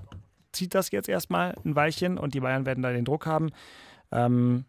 [0.53, 3.51] zieht das jetzt erstmal ein Weilchen und die Bayern werden da den Druck haben.
[4.13, 4.65] Ähm,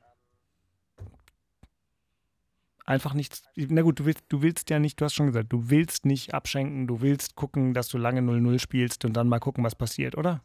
[2.89, 3.43] einfach nichts.
[3.55, 6.33] Na gut, du willst, du willst ja nicht, du hast schon gesagt, du willst nicht
[6.33, 10.17] abschenken, du willst gucken, dass du lange 0-0 spielst und dann mal gucken, was passiert,
[10.17, 10.41] oder?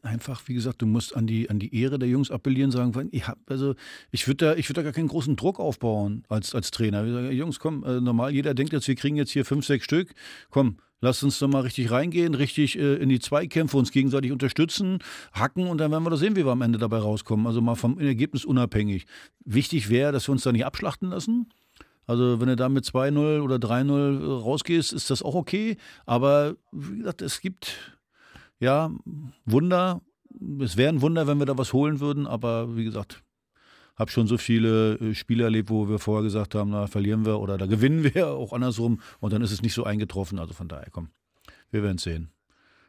[0.00, 3.24] einfach, wie gesagt, du musst an die, an die Ehre der Jungs appellieren, sagen, ich
[3.46, 3.74] also
[4.10, 7.04] ich würde da, würd da gar keinen großen Druck aufbauen als, als Trainer.
[7.04, 9.84] Wir sagen, Jungs, komm, äh, normal, jeder denkt jetzt, wir kriegen jetzt hier fünf, sechs
[9.84, 10.14] Stück.
[10.48, 14.98] Komm, Lasst uns doch mal richtig reingehen, richtig äh, in die Zweikämpfe, uns gegenseitig unterstützen,
[15.32, 17.46] hacken und dann werden wir doch sehen, wie wir am Ende dabei rauskommen.
[17.46, 19.06] Also mal vom Ergebnis unabhängig.
[19.44, 21.48] Wichtig wäre, dass wir uns da nicht abschlachten lassen.
[22.10, 25.76] Also wenn du da mit 2-0 oder 3-0 rausgehst, ist das auch okay.
[26.06, 28.00] Aber wie gesagt, es gibt
[28.58, 28.90] ja
[29.44, 30.00] Wunder.
[30.60, 32.26] Es wäre ein Wunder, wenn wir da was holen würden.
[32.26, 33.22] Aber wie gesagt,
[33.94, 37.38] habe schon so viele äh, Spiele erlebt, wo wir vorher gesagt haben, na, verlieren wir
[37.38, 39.00] oder da gewinnen wir, auch andersrum.
[39.20, 40.40] Und dann ist es nicht so eingetroffen.
[40.40, 41.10] Also von daher, komm,
[41.70, 42.32] wir werden es sehen.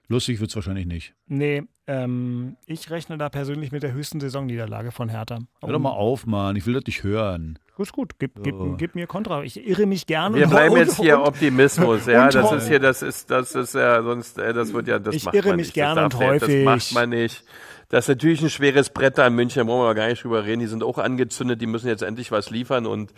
[0.07, 1.13] Lustig wird es wahrscheinlich nicht.
[1.27, 5.39] Nee, ähm, ich rechne da persönlich mit der höchsten Saisonniederlage von Hertha.
[5.61, 6.55] Hör doch mal auf, Mann.
[6.55, 7.59] Ich will das nicht hören.
[7.81, 8.13] Gut, gut.
[8.19, 9.41] Gib, gib, gib mir Kontra.
[9.41, 10.37] Ich irre mich gerne.
[10.37, 12.05] Wir bleiben jetzt hier und, Optimismus.
[12.07, 15.15] ja, das ist hier, das ist, das ist ja, sonst, äh, das wird ja, das
[15.15, 15.73] ich macht irre man mich nicht.
[15.73, 16.63] gerne das und häufig.
[16.63, 17.43] Das macht man nicht.
[17.89, 20.45] Das ist natürlich ein schweres Brett da in München, da brauchen wir gar nicht drüber
[20.45, 20.59] reden.
[20.59, 23.11] Die sind auch angezündet, die müssen jetzt endlich was liefern und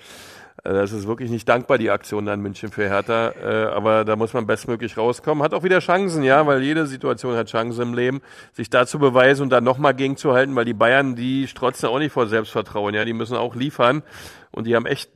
[0.64, 3.32] das ist wirklich nicht dankbar, die Aktion da in München für Hertha.
[3.32, 5.44] Äh, aber da muss man bestmöglich rauskommen.
[5.44, 8.22] Hat auch wieder Chancen, ja, weil jede Situation hat Chancen im Leben,
[8.54, 12.12] sich da zu beweisen und dann nochmal gegenzuhalten, weil die Bayern, die strotzen auch nicht
[12.12, 14.04] vor Selbstvertrauen, ja, die müssen auch liefern
[14.52, 15.10] und die haben echt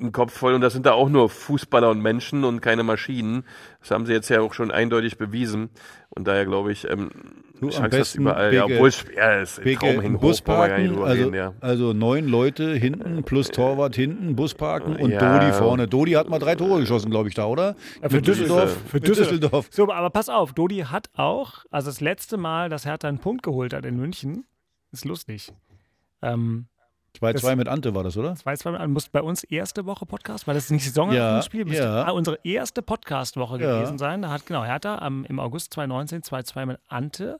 [0.00, 3.44] einen Kopf voll und das sind da auch nur Fußballer und Menschen und keine Maschinen.
[3.80, 5.70] Das haben sie jetzt ja auch schon eindeutig bewiesen
[6.10, 7.10] und daher glaube ich, ähm,
[7.60, 8.50] Du, Chance am hast besten überall.
[8.50, 11.34] Beke, ja, obwohl es ja, ist Beke, Traum hängen hoch, Bus parken, drüber also, reden,
[11.34, 11.52] ja.
[11.60, 15.38] also neun Leute hinten plus Torwart hinten, Bus parken und Ja.
[15.38, 15.86] Dodi vorne.
[15.86, 17.76] Dodi hat mal drei Tore geschossen, glaube ich, da, oder?
[18.00, 18.78] Ja, für Düsseldorf.
[18.88, 19.00] Für.
[19.00, 19.68] Düsseldorf.
[19.70, 23.42] So, aber pass auf, Dodi hat auch, also das letzte Mal, dass Hertha einen Punkt
[23.42, 24.44] geholt hat in München,
[24.90, 25.52] ist lustig.
[26.22, 26.66] Ähm,
[27.18, 28.34] 2-2 mit Ante war das, oder?
[28.36, 31.82] zwei, zwei, muss bei uns erste Woche Podcast, weil das ist nicht Ja, Saisonspiel, müsste
[31.84, 32.04] ja.
[32.04, 33.76] ah, unsere erste Podcast-Woche Ja.
[33.78, 34.22] gewesen sein.
[34.22, 37.38] Da hat genau Hertha am, im August 2019 2-2 mit Ante.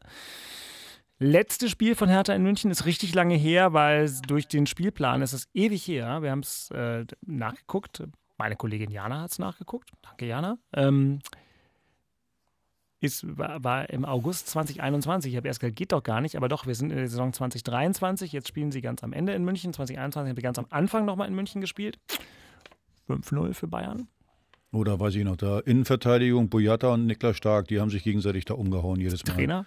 [1.19, 5.35] Letzte Spiel von Hertha in München ist richtig lange her, weil durch den Spielplan ist
[5.35, 6.23] es ewig her.
[6.23, 8.03] Wir haben es äh, nachgeguckt.
[8.39, 9.91] Meine Kollegin Jana hat es nachgeguckt.
[10.03, 10.57] Danke, Jana.
[10.75, 11.19] Ähm,
[13.01, 15.33] ist, war, war im August 2021.
[15.33, 17.33] Ich habe erst gesagt, geht doch gar nicht, aber doch, wir sind in der Saison
[17.33, 18.33] 2023.
[18.33, 19.73] Jetzt spielen sie ganz am Ende in München.
[19.73, 21.99] 2021 haben wir ganz am Anfang nochmal in München gespielt.
[23.09, 24.09] 5-0 für Bayern.
[24.73, 28.55] Oder weiß ich noch, da Innenverteidigung, Boyata und Niklas Stark, die haben sich gegenseitig da
[28.55, 29.35] umgehauen jedes Mal.
[29.35, 29.67] Trainer,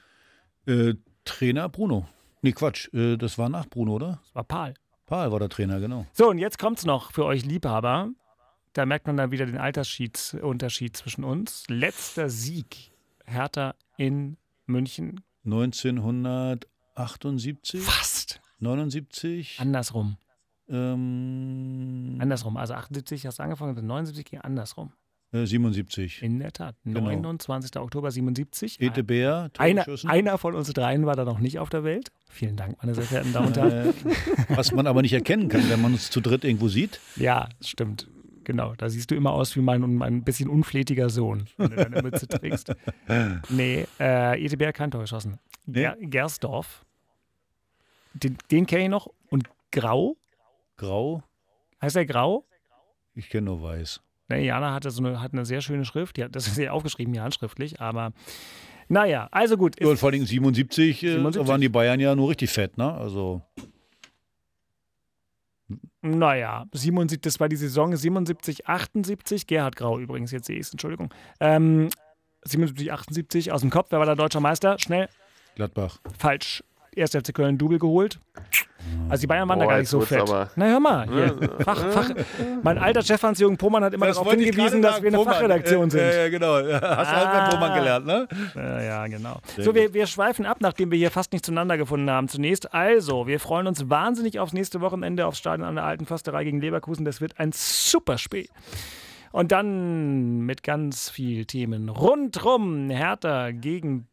[0.66, 0.94] Äh,
[1.26, 2.08] Trainer Bruno.
[2.42, 4.20] Nee, Quatsch, äh, das war nach Bruno, oder?
[4.24, 4.74] das war Paul.
[5.06, 6.06] Paul war der Trainer, genau.
[6.14, 8.12] So, und jetzt kommt's noch für euch Liebhaber.
[8.72, 11.66] Da merkt man dann wieder den Altersunterschied zwischen uns.
[11.68, 12.93] Letzter Sieg
[13.26, 15.22] Hertha in München.
[15.46, 18.40] 1978, Fast.
[18.60, 20.18] 79, Andersrum.
[20.70, 22.56] ähm, Andersrum.
[22.58, 24.92] Also 78 hast du angefangen, und 79 ging andersrum.
[25.34, 26.22] äh, 77.
[26.22, 26.76] In der Tat.
[26.86, 27.02] Genau.
[27.02, 27.76] 29.
[27.78, 28.80] Oktober 77.
[28.80, 32.12] Ete Bär, Einer, einer von uns dreien war da noch nicht auf der Welt.
[32.30, 33.90] Vielen Dank, meine sehr verehrten Damen und Herren.
[33.90, 33.94] Äh,
[34.56, 37.00] was man aber nicht erkennen kann, wenn man uns zu dritt irgendwo sieht.
[37.18, 38.08] Ja, stimmt.
[38.44, 42.02] Genau, da siehst du immer aus wie mein, mein bisschen unflätiger Sohn, wenn du deine
[42.02, 42.74] Mütze trägst.
[43.50, 45.40] Nee, äh, ETB hat kein Tor geschossen.
[45.68, 46.86] Ger Gersdorf,
[48.14, 49.08] den, den kenne ich noch.
[49.30, 50.18] Und Grau,
[50.78, 51.24] Grau,
[51.82, 52.46] heißt der Grau?
[53.16, 54.02] ich kenne nur Weiß.
[54.30, 56.72] Ne, Jana hatte so eine, hat eine sehr schöne Schrift, die hat, das ist ja
[56.72, 58.14] aufgeschrieben, hier handschriftlich, aber
[58.90, 59.80] naja, also gut.
[59.80, 61.48] Ja, und vor allem 77, äh, 77.
[61.48, 62.94] waren die Bayern ja nur richtig fett, ne?
[62.94, 63.42] Also
[66.02, 69.48] naja, 77, das war die Saison 77, 78.
[69.48, 71.14] Gerhard Grau übrigens, jetzt sehe ich es, Entschuldigung.
[71.40, 71.90] Ähm,
[72.46, 74.78] 77, 78 aus dem Kopf, wer war der deutscher Meister?
[74.80, 75.08] Schnell,
[75.56, 76.00] Gladbach.
[76.18, 76.64] falsch.
[76.96, 78.20] Erst FC Köln Double geholt.
[79.10, 80.22] Also die Bayern waren da Boah, gar jetzt nicht so fett.
[80.22, 81.50] aber- Na hör mal, hier.
[81.64, 82.10] Fach, Fach.
[82.64, 86.02] Mein alter Chef Hans-Jürgen Pohmann hat immer darauf hingewiesen, dass wir eine Fachredaktion sind.
[86.02, 86.56] Ja, ja, genau.
[86.56, 87.46] Hast du halt Ah.
[87.46, 88.28] bei Pohlmann gelernt, ne?
[88.56, 89.40] Ja, ja, genau.
[89.58, 92.28] so, wir, wir schweifen ab, nachdem wir hier fast nicht zueinander gefunden haben.
[92.28, 96.44] Zunächst also, wir freuen uns wahnsinnig aufs nächste Wochenende aufs Stadion an der Alten Försterei
[96.44, 97.06] gegen Leverkusen.
[97.06, 98.48] Das wird ein super Spiel.
[99.32, 104.08] Und dann mit ganz viel Themen rundrum Hertha gegen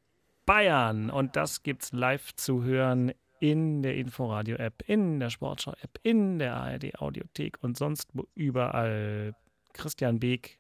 [0.51, 1.11] Bayern.
[1.11, 7.59] Und das gibt's live zu hören in der Inforadio-App, in der Sportschau-App, in der ARD-Audiothek
[7.61, 9.37] und sonst wo überall.
[9.75, 10.59] Christian Beek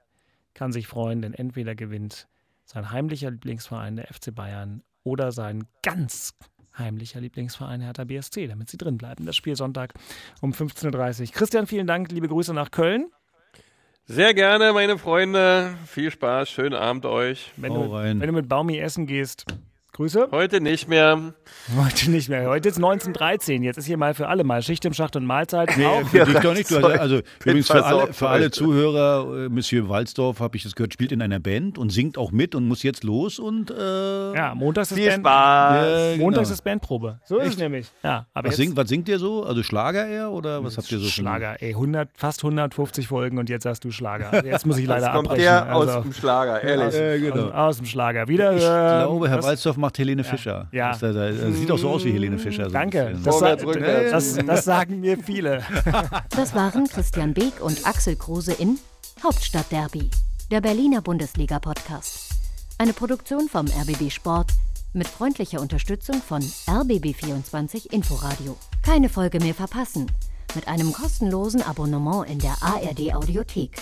[0.54, 2.28] kann sich freuen, denn entweder gewinnt
[2.66, 6.38] sein heimlicher Lieblingsverein, der FC Bayern, oder sein ganz
[6.78, 9.26] heimlicher Lieblingsverein Hertha BSC, damit sie drin bleiben.
[9.26, 9.94] Das Spiel Sonntag
[10.40, 11.32] um 15.30 Uhr.
[11.32, 13.10] Christian, vielen Dank, liebe Grüße nach Köln.
[14.04, 15.74] Sehr gerne, meine Freunde.
[15.86, 17.50] Viel Spaß, schönen Abend euch.
[17.56, 18.20] Wenn, Hau du, rein.
[18.20, 19.46] wenn du mit Baumi essen gehst,
[20.00, 20.28] Grüße.
[20.30, 21.34] Heute nicht mehr.
[21.78, 22.48] Heute nicht mehr.
[22.48, 23.62] Heute ist 1913.
[23.62, 25.76] Jetzt ist hier mal für alle mal Schicht im Schacht und Mahlzeit.
[25.76, 26.08] Nee, Auch.
[26.08, 26.70] für dich doch nicht.
[26.70, 28.50] Du, also, also übrigens für alle, für alle.
[28.50, 32.32] Zuhörer, äh, Monsieur Walsdorf, habe ich das gehört, spielt in einer Band und singt auch
[32.32, 35.86] mit und muss jetzt los und äh, Ja, montags ist, Viel Band, Spaß.
[35.86, 36.24] äh, genau.
[36.24, 37.20] montags ist Bandprobe.
[37.26, 37.86] So ist es nämlich.
[38.02, 39.44] Ja, aber was, jetzt singt, was singt ihr so?
[39.44, 41.56] Also Schlager eher oder was habt ihr so Schlager.
[41.60, 44.46] Ey, 100, fast 150 Folgen und jetzt sagst du Schlager.
[44.46, 45.44] Jetzt muss ich leider Das kommt abbrechen.
[45.44, 46.94] der aus Also, dem Schlager, ehrlich.
[46.98, 47.48] Äh, genau.
[47.48, 48.28] aus, aus dem Schlager.
[48.28, 48.52] Wieder.
[48.56, 50.68] Ich äh, glaube, Herr das- Walsdorf macht Helene Fischer.
[50.70, 50.90] Ja.
[50.90, 52.66] Das, das, das sieht auch so aus wie Helene Fischer.
[52.66, 53.18] So Danke.
[53.26, 54.36] rückwärts.
[54.36, 55.62] das, das sagen mir viele.
[56.30, 58.78] Das waren Christian Beek und Axel Kruse in
[59.22, 60.10] Hauptstadtderby,
[60.50, 62.34] der Berliner Bundesliga-Podcast.
[62.78, 64.52] Eine Produktion vom RBB Sport
[64.92, 68.56] mit freundlicher Unterstützung von RBB24 Inforadio.
[68.82, 70.06] Keine Folge mehr verpassen
[70.54, 73.72] mit einem kostenlosen Abonnement in der ARD Audiothek.